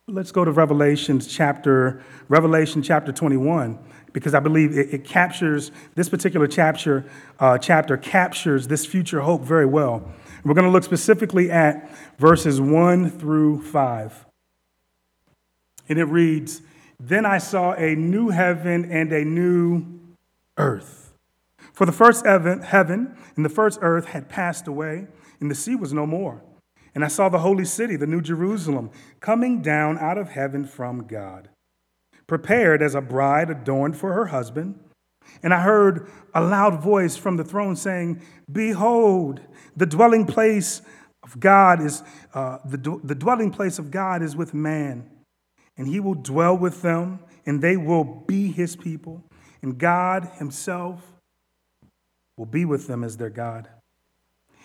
Let's 0.09 0.31
go 0.31 0.45
to 0.45 0.53
Revelation 0.53 1.19
chapter, 1.19 2.03
Revelation 2.29 2.83
chapter 2.83 3.11
21, 3.13 3.79
because 4.13 4.35
I 4.35 4.41
believe 4.41 4.77
it, 4.77 4.93
it 4.93 5.05
captures, 5.05 5.73
this 5.95 6.09
particular 6.09 6.47
chapter, 6.47 7.05
uh, 7.39 7.59
chapter 7.59 7.97
captures 7.97 8.69
this 8.69 8.87
future 8.87 9.21
hope 9.21 9.43
very 9.43 9.67
well. 9.67 10.13
We're 10.45 10.55
going 10.55 10.67
to 10.67 10.71
look 10.71 10.85
specifically 10.85 11.51
at 11.51 11.91
verses 12.19 12.61
1 12.61 13.11
through 13.11 13.63
5. 13.63 14.27
And 15.89 15.99
it 15.99 16.05
reads, 16.05 16.63
Then 17.01 17.27
I 17.27 17.39
saw 17.39 17.73
a 17.75 17.95
new 17.95 18.29
heaven 18.29 18.91
and 18.91 19.13
a 19.13 19.25
new 19.25 19.85
earth. 20.57 21.13
For 21.73 21.85
the 21.85 21.93
first 21.93 22.25
heaven 22.25 23.17
and 23.37 23.45
the 23.45 23.51
first 23.51 23.79
earth 23.83 24.07
had 24.07 24.29
passed 24.29 24.67
away, 24.67 25.07
and 25.41 25.51
the 25.51 25.55
sea 25.55 25.77
was 25.77 25.93
no 25.93 26.07
more. 26.07 26.43
And 26.95 27.05
I 27.05 27.09
saw 27.09 27.29
the 27.29 27.41
holy 27.41 27.67
city, 27.67 27.97
the 27.97 28.07
new 28.07 28.23
Jerusalem, 28.23 28.91
coming 29.21 29.61
down 29.61 29.99
out 29.99 30.17
of 30.17 30.31
heaven 30.31 30.65
from 30.65 31.07
God, 31.07 31.51
prepared 32.27 32.83
as 32.83 32.95
a 32.95 33.01
bride 33.01 33.51
adorned 33.51 33.97
for 33.97 34.13
her 34.13 34.27
husband. 34.27 34.79
And 35.43 35.53
I 35.53 35.61
heard 35.61 36.09
a 36.35 36.41
loud 36.41 36.83
voice 36.83 37.17
from 37.17 37.37
the 37.37 37.45
throne 37.45 37.77
saying, 37.77 38.23
Behold, 38.51 39.41
the 39.77 39.87
dwelling 39.87 40.27
place 40.27 40.83
of 41.23 41.39
God 41.41 41.81
is 41.83 42.03
uh, 42.35 42.59
the, 42.65 43.01
the 43.03 43.15
dwelling 43.15 43.51
place 43.51 43.79
of 43.79 43.91
God 43.91 44.23
is 44.23 44.37
with 44.37 44.55
man, 44.55 45.09
and 45.77 45.89
he 45.89 46.01
will 46.01 46.15
dwell 46.15 46.57
with 46.57 46.83
them, 46.83 47.21
and 47.45 47.61
they 47.61 47.77
will 47.77 48.05
be 48.05 48.51
his 48.51 48.77
people, 48.77 49.25
and 49.63 49.79
God 49.79 50.31
himself 50.39 51.03
will 52.37 52.47
be 52.47 52.65
with 52.65 52.87
them 52.87 53.03
as 53.03 53.17
their 53.17 53.31
God. 53.31 53.69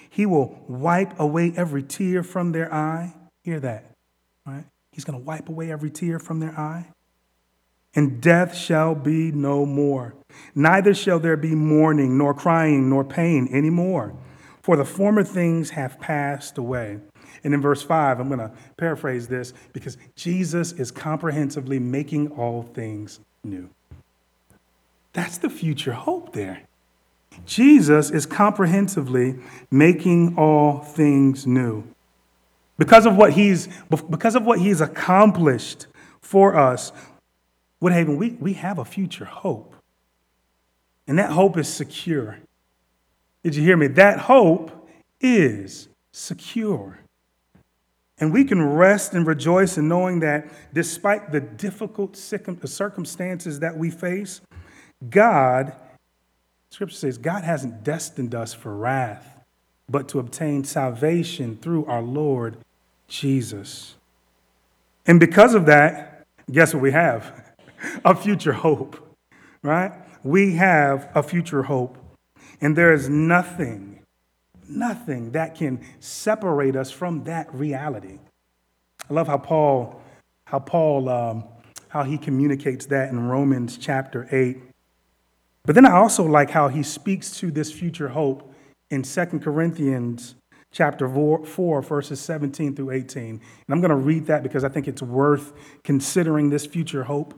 He 0.10 0.26
will 0.26 0.63
wipe 0.67 1.19
away 1.19 1.54
every 1.56 1.84
tear 1.84 2.21
from 2.21 2.52
their 2.52 2.71
eye. 2.74 3.15
Hear 3.43 3.60
that, 3.62 3.91
right? 4.45 4.65
He's 4.91 5.06
going 5.06 5.17
to 5.17 5.26
wipe 5.26 5.47
away 5.50 5.71
every 5.71 5.89
tear 5.89 6.19
from 6.19 6.39
their 6.39 6.58
eye. 6.58 6.88
And 7.95 8.21
death 8.21 8.56
shall 8.56 8.95
be 8.95 9.32
no 9.32 9.65
more. 9.65 10.15
Neither 10.56 10.93
shall 10.93 11.19
there 11.19 11.38
be 11.38 11.56
mourning, 11.56 12.17
nor 12.17 12.34
crying, 12.34 12.89
nor 12.89 13.04
pain 13.04 13.49
anymore, 13.51 14.13
for 14.62 14.77
the 14.77 14.86
former 14.86 15.23
things 15.23 15.71
have 15.71 15.99
passed 15.99 16.58
away. 16.58 16.99
And 17.43 17.54
in 17.54 17.62
verse 17.62 17.82
5, 17.82 18.19
I'm 18.19 18.27
going 18.27 18.39
to 18.39 18.51
paraphrase 18.77 19.27
this 19.27 19.54
because 19.73 19.97
Jesus 20.15 20.71
is 20.73 20.91
comprehensively 20.91 21.80
making 21.80 22.30
all 22.32 22.63
things 22.63 23.19
new. 23.43 23.69
That's 25.13 25.38
the 25.38 25.49
future 25.49 25.93
hope 25.93 26.34
there. 26.34 26.62
Jesus 27.45 28.12
is 28.12 28.25
comprehensively 28.25 29.39
making 29.69 30.38
all 30.38 30.80
things 30.80 31.47
new. 31.47 31.84
Because 32.77 33.06
of 33.06 33.15
what 33.15 33.34
he's, 33.34 33.67
because 34.10 34.36
of 34.36 34.45
what 34.45 34.60
he's 34.60 34.82
accomplished 34.82 35.88
for 36.21 36.56
us, 36.56 36.91
Woodhaven, 37.81 38.17
we, 38.17 38.31
we 38.31 38.53
have 38.53 38.77
a 38.77 38.85
future 38.85 39.25
hope. 39.25 39.75
And 41.07 41.17
that 41.17 41.31
hope 41.31 41.57
is 41.57 41.67
secure. 41.67 42.39
Did 43.43 43.55
you 43.55 43.63
hear 43.63 43.77
me? 43.77 43.87
That 43.87 44.19
hope 44.19 44.87
is 45.19 45.89
secure. 46.11 46.99
And 48.19 48.31
we 48.31 48.43
can 48.43 48.63
rest 48.63 49.13
and 49.13 49.25
rejoice 49.25 49.77
in 49.77 49.87
knowing 49.87 50.19
that 50.19 50.47
despite 50.73 51.31
the 51.31 51.39
difficult 51.39 52.15
circumstances 52.15 53.59
that 53.61 53.75
we 53.75 53.89
face, 53.89 54.41
God 55.09 55.75
Scripture 56.71 56.95
says 56.95 57.17
God 57.17 57.43
hasn't 57.43 57.83
destined 57.83 58.33
us 58.33 58.53
for 58.53 58.73
wrath, 58.73 59.41
but 59.89 60.07
to 60.09 60.19
obtain 60.19 60.63
salvation 60.63 61.57
through 61.57 61.85
our 61.85 62.01
Lord 62.01 62.55
Jesus. 63.09 63.95
And 65.05 65.19
because 65.19 65.53
of 65.53 65.65
that, 65.65 66.25
guess 66.49 66.73
what 66.73 66.81
we 66.81 66.91
have? 66.91 67.40
a 68.05 68.15
future 68.15 68.53
hope, 68.53 69.15
right? 69.63 69.91
We 70.23 70.55
have 70.55 71.09
a 71.15 71.23
future 71.23 71.63
hope. 71.63 71.97
And 72.59 72.75
there 72.75 72.93
is 72.93 73.09
nothing, 73.09 74.01
nothing 74.67 75.31
that 75.31 75.55
can 75.55 75.83
separate 75.99 76.75
us 76.75 76.91
from 76.91 77.23
that 77.23 77.53
reality. 77.53 78.19
I 79.09 79.13
love 79.13 79.27
how 79.27 79.37
Paul, 79.37 80.01
how 80.45 80.59
Paul, 80.59 81.09
um, 81.09 81.43
how 81.89 82.03
he 82.03 82.17
communicates 82.17 82.85
that 82.87 83.09
in 83.09 83.27
Romans 83.27 83.77
chapter 83.77 84.27
8 84.31 84.57
but 85.63 85.75
then 85.75 85.85
I 85.85 85.91
also 85.91 86.23
like 86.23 86.49
how 86.49 86.67
he 86.67 86.83
speaks 86.83 87.37
to 87.37 87.51
this 87.51 87.71
future 87.71 88.09
hope 88.09 88.53
in 88.89 89.03
2 89.03 89.25
Corinthians 89.39 90.35
chapter 90.71 91.07
4, 91.07 91.81
verses 91.81 92.19
17 92.19 92.75
through 92.75 92.91
18. 92.91 93.29
And 93.29 93.41
I'm 93.69 93.81
going 93.81 93.89
to 93.89 93.95
read 93.95 94.25
that 94.27 94.41
because 94.41 94.63
I 94.63 94.69
think 94.69 94.87
it's 94.87 95.01
worth 95.01 95.53
considering 95.83 96.49
this 96.49 96.65
future 96.65 97.03
hope. 97.03 97.33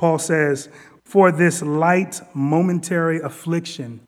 Paul 0.00 0.18
says, 0.18 0.70
For 1.04 1.30
this 1.30 1.60
light 1.60 2.22
momentary 2.32 3.20
affliction, 3.20 4.00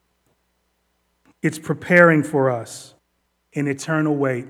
it's 1.43 1.59
preparing 1.59 2.23
for 2.23 2.51
us 2.51 2.95
an 3.55 3.69
eternal 3.69 4.17
weight 4.17 4.47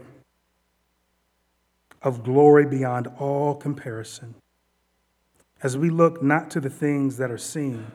of 2.01 2.23
glory 2.23 2.65
beyond 2.65 3.09
all 3.19 3.57
comparison. 3.57 4.37
As 5.65 5.77
we 5.77 5.91
look 5.91 6.23
not 6.23 6.49
to 6.53 6.61
the 6.61 6.71
things 6.71 7.17
that 7.17 7.33
are 7.33 7.39
seen, 7.39 7.91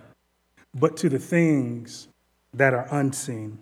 but 0.74 0.98
to 0.98 1.08
the 1.08 1.18
things 1.18 2.10
that 2.54 2.74
are 2.74 2.90
unseen. 2.92 3.60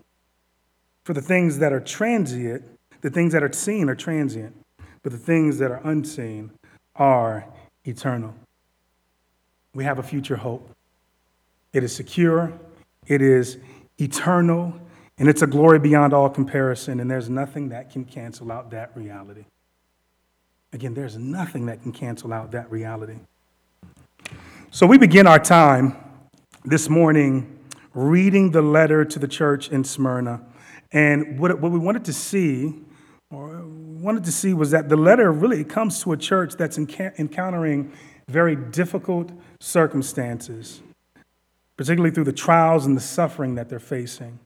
For 1.04 1.12
the 1.12 1.22
things 1.22 1.58
that 1.58 1.72
are 1.72 1.78
transient, 1.78 2.64
the 3.02 3.10
things 3.10 3.32
that 3.34 3.44
are 3.44 3.52
seen 3.52 3.88
are 3.88 3.94
transient, 3.94 4.56
but 5.04 5.12
the 5.12 5.18
things 5.18 5.58
that 5.58 5.70
are 5.70 5.80
unseen 5.84 6.50
are 6.96 7.46
eternal. 7.84 8.34
We 9.76 9.84
have 9.84 9.98
a 9.98 10.02
future 10.02 10.36
hope. 10.36 10.70
It 11.74 11.84
is 11.84 11.94
secure, 11.94 12.50
it 13.06 13.20
is 13.20 13.58
eternal, 13.98 14.74
and 15.18 15.28
it's 15.28 15.42
a 15.42 15.46
glory 15.46 15.78
beyond 15.78 16.14
all 16.14 16.30
comparison, 16.30 16.98
and 16.98 17.10
there's 17.10 17.28
nothing 17.28 17.68
that 17.68 17.90
can 17.90 18.06
cancel 18.06 18.50
out 18.50 18.70
that 18.70 18.96
reality. 18.96 19.44
Again, 20.72 20.94
there's 20.94 21.18
nothing 21.18 21.66
that 21.66 21.82
can 21.82 21.92
cancel 21.92 22.32
out 22.32 22.52
that 22.52 22.70
reality. 22.70 23.16
So 24.70 24.86
we 24.86 24.96
begin 24.96 25.26
our 25.26 25.38
time 25.38 25.94
this 26.64 26.88
morning 26.88 27.58
reading 27.92 28.52
the 28.52 28.62
letter 28.62 29.04
to 29.04 29.18
the 29.18 29.28
church 29.28 29.68
in 29.68 29.84
Smyrna. 29.84 30.40
And 30.90 31.38
what, 31.38 31.60
what 31.60 31.70
we 31.70 31.78
wanted 31.78 32.06
to 32.06 32.14
see, 32.14 32.80
or 33.30 33.62
wanted 33.66 34.24
to 34.24 34.32
see, 34.32 34.54
was 34.54 34.70
that 34.70 34.88
the 34.88 34.96
letter 34.96 35.30
really 35.30 35.64
comes 35.64 36.02
to 36.04 36.12
a 36.12 36.16
church 36.16 36.54
that's 36.54 36.78
encountering 36.78 37.92
very 38.28 38.56
difficult 38.56 39.30
circumstances, 39.60 40.82
particularly 41.76 42.12
through 42.12 42.24
the 42.24 42.32
trials 42.32 42.86
and 42.86 42.96
the 42.96 43.00
suffering 43.00 43.54
that 43.54 43.68
they're 43.68 43.78
facing. 43.78 44.38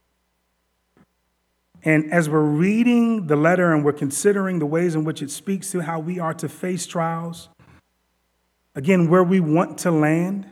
And 1.83 2.12
as 2.12 2.29
we're 2.29 2.40
reading 2.40 3.27
the 3.27 3.37
letter 3.37 3.73
and 3.73 3.85
we're 3.85 3.95
considering 3.95 4.59
the 4.59 4.66
ways 4.66 4.95
in 4.95 5.05
which 5.05 5.23
it 5.23 5.31
speaks 5.31 5.71
to 5.73 5.81
how 5.81 5.99
we 5.99 6.19
are 6.19 6.35
to 6.35 6.49
face 6.49 6.87
trials, 6.87 7.49
again, 8.75 9.09
where 9.09 9.25
we 9.25 9.40
want 9.40 9.79
to 9.79 9.90
land 9.90 10.47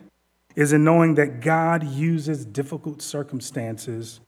is 0.56 0.72
in 0.72 0.84
knowing 0.84 1.16
that 1.16 1.40
God 1.40 1.84
uses 1.84 2.46
difficult 2.46 3.02
circumstances 3.02 4.20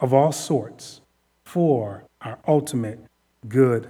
of 0.00 0.14
all 0.14 0.32
sorts 0.32 1.02
for 1.44 2.04
our 2.22 2.38
ultimate 2.48 3.00
good. 3.46 3.84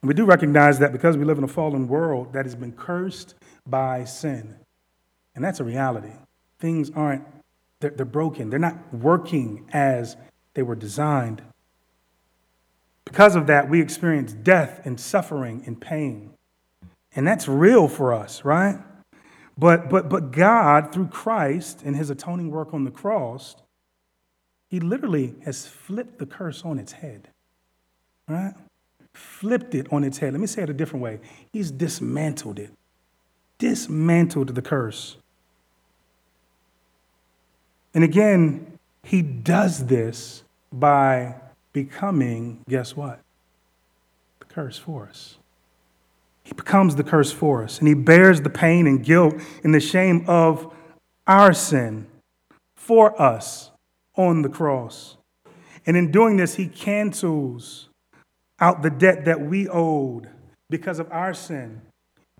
And 0.00 0.08
we 0.08 0.14
do 0.14 0.24
recognize 0.24 0.78
that 0.78 0.92
because 0.92 1.16
we 1.16 1.24
live 1.24 1.38
in 1.38 1.44
a 1.44 1.48
fallen 1.48 1.86
world 1.86 2.32
that 2.32 2.46
has 2.46 2.54
been 2.54 2.72
cursed 2.72 3.34
by 3.70 4.04
sin. 4.04 4.56
And 5.34 5.44
that's 5.44 5.60
a 5.60 5.64
reality. 5.64 6.12
Things 6.58 6.90
aren't, 6.94 7.24
they're, 7.80 7.90
they're 7.90 8.06
broken, 8.06 8.50
they're 8.50 8.58
not 8.58 8.92
working 8.92 9.68
as 9.72 10.16
they 10.54 10.62
were 10.62 10.74
designed. 10.74 11.42
Because 13.04 13.36
of 13.36 13.46
that, 13.46 13.70
we 13.70 13.80
experience 13.80 14.32
death 14.32 14.80
and 14.84 15.00
suffering 15.00 15.62
and 15.66 15.80
pain. 15.80 16.30
And 17.14 17.26
that's 17.26 17.48
real 17.48 17.88
for 17.88 18.12
us, 18.12 18.44
right? 18.44 18.78
But, 19.56 19.88
but, 19.90 20.08
but 20.08 20.30
God, 20.30 20.92
through 20.92 21.08
Christ 21.08 21.82
and 21.84 21.96
his 21.96 22.10
atoning 22.10 22.50
work 22.50 22.72
on 22.74 22.84
the 22.84 22.90
cross, 22.90 23.56
he 24.68 24.78
literally 24.78 25.34
has 25.44 25.66
flipped 25.66 26.18
the 26.18 26.26
curse 26.26 26.64
on 26.64 26.78
its 26.78 26.92
head, 26.92 27.28
right? 28.28 28.54
Flipped 29.14 29.74
it 29.74 29.92
on 29.92 30.04
its 30.04 30.18
head. 30.18 30.32
Let 30.32 30.40
me 30.40 30.46
say 30.46 30.62
it 30.62 30.70
a 30.70 30.74
different 30.74 31.02
way. 31.02 31.20
He's 31.52 31.70
dismantled 31.70 32.58
it, 32.58 32.70
dismantled 33.58 34.54
the 34.54 34.62
curse. 34.62 35.16
And 37.94 38.04
again, 38.04 38.78
he 39.02 39.22
does 39.22 39.86
this 39.86 40.44
by 40.72 41.34
becoming, 41.72 42.60
guess 42.68 42.96
what? 42.96 43.20
The 44.40 44.46
curse 44.46 44.78
for 44.78 45.08
us. 45.08 45.38
He 46.44 46.54
becomes 46.54 46.96
the 46.96 47.04
curse 47.04 47.30
for 47.30 47.62
us, 47.62 47.78
and 47.78 47.88
he 47.88 47.94
bears 47.94 48.40
the 48.40 48.50
pain 48.50 48.86
and 48.86 49.04
guilt 49.04 49.34
and 49.62 49.74
the 49.74 49.80
shame 49.80 50.24
of 50.26 50.72
our 51.26 51.52
sin 51.52 52.06
for 52.76 53.20
us 53.20 53.70
on 54.16 54.42
the 54.42 54.48
cross. 54.48 55.16
And 55.84 55.96
in 55.96 56.10
doing 56.10 56.36
this, 56.36 56.54
he 56.54 56.66
cancels 56.66 57.88
out 58.60 58.82
the 58.82 58.90
debt 58.90 59.24
that 59.26 59.40
we 59.40 59.68
owed 59.68 60.28
because 60.70 60.98
of 60.98 61.10
our 61.12 61.34
sin. 61.34 61.82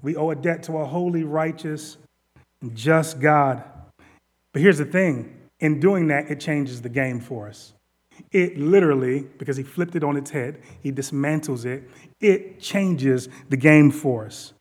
We 0.03 0.17
owe 0.17 0.31
a 0.31 0.37
debt 0.37 0.63
to 0.65 0.79
a 0.79 0.85
holy, 0.85 1.25
righteous, 1.25 1.97
just 2.75 3.21
God. 3.21 3.63
But 4.53 4.63
here's 4.63 4.79
the 4.79 4.85
thing 4.85 5.35
in 5.61 5.81
doing 5.81 6.09
that, 6.09 6.31
it 6.31 6.41
changes 6.41 6.83
the 6.83 6.89
game 6.89 7.21
for 7.21 7.49
us. 7.49 7.73
It 8.33 8.59
literally, 8.59 9.27
because 9.39 9.57
he 9.57 9.63
flipped 9.63 9.95
it 9.95 10.05
on 10.05 10.17
its 10.17 10.31
head, 10.31 10.61
he 10.81 10.93
dismantles 10.93 11.65
it, 11.65 11.89
it 12.21 12.61
changes 12.61 13.29
the 13.49 13.57
game 13.57 13.91
for 13.91 14.27
us. 14.27 14.53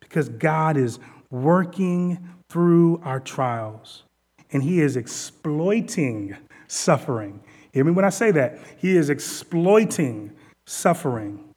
Because 0.00 0.28
God 0.28 0.76
is 0.76 0.98
working 1.30 2.18
through 2.48 3.00
our 3.04 3.20
trials 3.20 4.04
and 4.50 4.62
he 4.62 4.80
is 4.80 4.96
exploiting 4.96 6.36
suffering. 6.66 7.40
Hear 7.72 7.84
me 7.84 7.92
when 7.92 8.04
I 8.04 8.10
say 8.10 8.30
that. 8.32 8.58
He 8.78 8.96
is 8.96 9.10
exploiting 9.10 10.32
suffering 10.66 11.47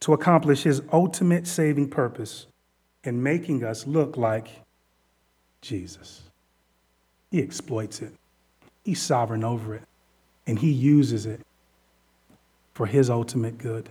to 0.00 0.12
accomplish 0.12 0.62
his 0.62 0.82
ultimate 0.92 1.46
saving 1.46 1.90
purpose 1.90 2.46
in 3.04 3.22
making 3.22 3.64
us 3.64 3.86
look 3.86 4.16
like 4.16 4.48
Jesus. 5.60 6.22
He 7.30 7.40
exploits 7.40 8.00
it, 8.02 8.12
he's 8.84 9.00
sovereign 9.00 9.44
over 9.44 9.74
it 9.74 9.82
and 10.46 10.58
he 10.58 10.70
uses 10.70 11.26
it 11.26 11.40
for 12.74 12.86
his 12.86 13.08
ultimate 13.10 13.58
good. 13.58 13.88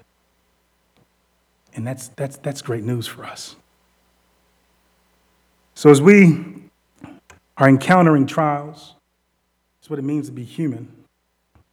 And 1.73 1.85
that's, 1.85 2.09
that's, 2.09 2.37
that's 2.37 2.61
great 2.61 2.83
news 2.83 3.07
for 3.07 3.23
us. 3.23 3.55
So, 5.75 5.89
as 5.89 6.01
we 6.01 6.63
are 7.57 7.69
encountering 7.69 8.25
trials, 8.25 8.95
that's 9.79 9.89
what 9.89 9.99
it 9.99 10.01
means 10.01 10.25
to 10.25 10.33
be 10.33 10.43
human. 10.43 10.91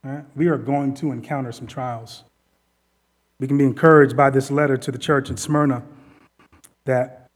Right? 0.03 0.23
We 0.35 0.47
are 0.47 0.57
going 0.57 0.93
to 0.95 1.11
encounter 1.11 1.51
some 1.51 1.67
trials. 1.67 2.23
We 3.39 3.47
can 3.47 3.57
be 3.57 3.63
encouraged 3.63 4.17
by 4.17 4.29
this 4.29 4.49
letter 4.49 4.77
to 4.77 4.91
the 4.91 4.97
church 4.97 5.29
in 5.29 5.37
Smyrna 5.37 5.83
that 6.85 7.29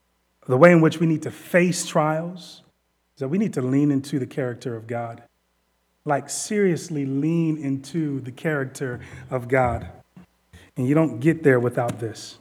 the 0.47 0.57
way 0.57 0.71
in 0.71 0.81
which 0.81 0.99
we 0.99 1.07
need 1.07 1.21
to 1.23 1.31
face 1.31 1.85
trials 1.85 2.63
is 3.15 3.19
that 3.19 3.27
we 3.27 3.37
need 3.37 3.53
to 3.53 3.61
lean 3.61 3.91
into 3.91 4.17
the 4.17 4.25
character 4.25 4.75
of 4.75 4.87
God 4.87 5.23
like 6.05 6.29
seriously 6.29 7.05
lean 7.05 7.57
into 7.57 8.21
the 8.21 8.31
character 8.31 8.99
of 9.29 9.47
God. 9.47 9.87
And 10.77 10.87
you 10.87 10.95
don't 10.95 11.19
get 11.19 11.43
there 11.43 11.59
without 11.59 11.99
this. 11.99 12.39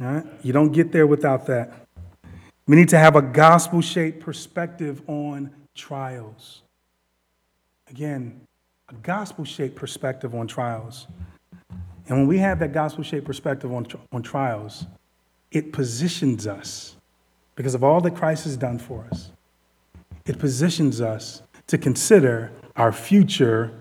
All 0.00 0.06
right? 0.06 0.26
You 0.42 0.52
don't 0.52 0.72
get 0.72 0.90
there 0.90 1.06
without 1.06 1.46
that. 1.46 1.86
We 2.66 2.76
need 2.76 2.88
to 2.90 2.98
have 2.98 3.16
a 3.16 3.22
gospel 3.22 3.80
shaped 3.80 4.20
perspective 4.20 5.02
on 5.06 5.50
trials. 5.74 6.62
Again, 7.88 8.40
a 8.88 8.94
gospel 8.94 9.44
shaped 9.44 9.76
perspective 9.76 10.34
on 10.34 10.46
trials. 10.46 11.06
And 12.08 12.18
when 12.18 12.26
we 12.26 12.38
have 12.38 12.58
that 12.60 12.72
gospel 12.72 13.04
shaped 13.04 13.26
perspective 13.26 13.72
on, 13.72 13.86
on 14.12 14.22
trials, 14.22 14.86
it 15.50 15.72
positions 15.72 16.46
us, 16.46 16.96
because 17.54 17.74
of 17.74 17.84
all 17.84 18.00
that 18.00 18.16
Christ 18.16 18.44
has 18.44 18.56
done 18.56 18.78
for 18.78 19.06
us, 19.10 19.30
it 20.24 20.38
positions 20.38 21.00
us 21.00 21.42
to 21.66 21.78
consider 21.78 22.50
our 22.76 22.92
future, 22.92 23.72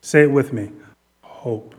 say 0.00 0.22
it 0.22 0.30
with 0.30 0.52
me, 0.52 0.70
hope. 1.22 1.74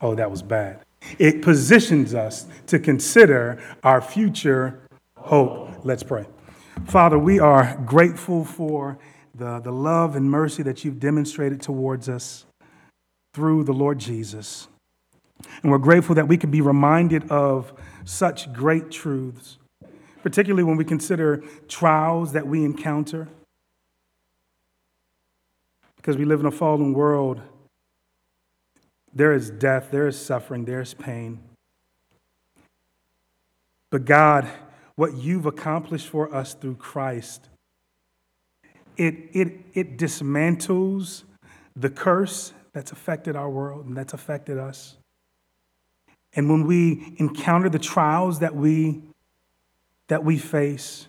Oh, 0.00 0.14
that 0.14 0.30
was 0.30 0.42
bad. 0.42 0.80
It 1.18 1.42
positions 1.42 2.14
us 2.14 2.46
to 2.66 2.78
consider 2.78 3.60
our 3.82 4.00
future 4.00 4.80
hope. 5.16 5.84
Let's 5.84 6.02
pray. 6.02 6.26
Father, 6.86 7.18
we 7.18 7.40
are 7.40 7.80
grateful 7.84 8.44
for 8.44 8.98
the, 9.34 9.60
the 9.60 9.72
love 9.72 10.14
and 10.14 10.30
mercy 10.30 10.62
that 10.62 10.84
you've 10.84 11.00
demonstrated 11.00 11.60
towards 11.60 12.08
us 12.08 12.46
through 13.34 13.64
the 13.64 13.72
Lord 13.72 13.98
Jesus. 13.98 14.68
And 15.62 15.70
we're 15.70 15.78
grateful 15.78 16.14
that 16.14 16.28
we 16.28 16.36
can 16.36 16.50
be 16.50 16.60
reminded 16.60 17.30
of 17.30 17.72
such 18.04 18.52
great 18.52 18.90
truths, 18.90 19.58
particularly 20.22 20.64
when 20.64 20.76
we 20.76 20.84
consider 20.84 21.42
trials 21.68 22.32
that 22.32 22.46
we 22.46 22.64
encounter 22.64 23.28
because 26.08 26.16
we 26.16 26.24
live 26.24 26.40
in 26.40 26.46
a 26.46 26.50
fallen 26.50 26.94
world. 26.94 27.38
There 29.12 29.34
is 29.34 29.50
death, 29.50 29.90
there 29.90 30.06
is 30.06 30.18
suffering, 30.18 30.64
there 30.64 30.80
is 30.80 30.94
pain. 30.94 31.40
But 33.90 34.06
God, 34.06 34.48
what 34.94 35.16
you've 35.16 35.44
accomplished 35.44 36.08
for 36.08 36.34
us 36.34 36.54
through 36.54 36.76
Christ, 36.76 37.48
it, 38.96 39.16
it, 39.32 39.52
it 39.74 39.98
dismantles 39.98 41.24
the 41.76 41.90
curse 41.90 42.54
that's 42.72 42.92
affected 42.92 43.36
our 43.36 43.50
world 43.50 43.84
and 43.84 43.94
that's 43.94 44.14
affected 44.14 44.56
us. 44.56 44.96
And 46.34 46.48
when 46.48 46.66
we 46.66 47.14
encounter 47.16 47.68
the 47.68 47.78
trials 47.78 48.40
that 48.40 48.54
we, 48.54 49.02
that 50.08 50.24
we 50.24 50.38
face, 50.38 51.08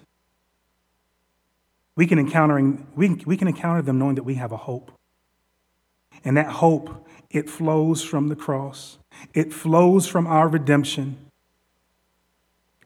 we 1.96 2.08
can, 2.08 2.18
encountering, 2.18 2.88
we, 2.96 3.10
we 3.26 3.36
can 3.36 3.48
encounter 3.48 3.82
them 3.82 4.00
knowing 4.00 4.16
that 4.16 4.24
we 4.24 4.36
have 4.36 4.52
a 4.52 4.58
hope. 4.58 4.92
And 6.24 6.38
that 6.38 6.48
hope, 6.48 7.08
it 7.30 7.50
flows 7.50 8.04
from 8.04 8.30
the 8.30 8.36
cross. 8.36 8.98
It 9.34 9.54
flows 9.54 10.08
from 10.08 10.26
our 10.26 10.48
redemption. 10.48 11.18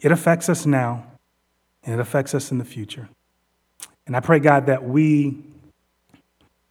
It 0.02 0.12
affects 0.12 0.50
us 0.50 0.66
now, 0.66 1.06
and 1.84 1.94
it 1.94 2.00
affects 2.00 2.36
us 2.36 2.52
in 2.52 2.58
the 2.58 2.66
future. 2.66 3.10
And 4.06 4.18
I 4.18 4.20
pray, 4.20 4.40
God, 4.40 4.66
that 4.66 4.84
we 4.84 5.38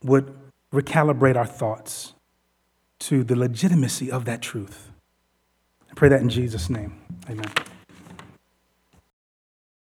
would 0.03 0.35
recalibrate 0.73 1.37
our 1.37 1.47
thoughts 1.47 2.13
to 3.01 3.25
the 3.25 3.37
legitimacy 3.37 4.11
of 4.11 4.25
that 4.27 4.43
truth. 4.43 4.92
I 5.93 5.95
pray 5.95 6.09
that 6.09 6.23
in 6.23 6.31
Jesus' 6.31 6.71
name. 6.71 7.01
Amen. 7.29 7.53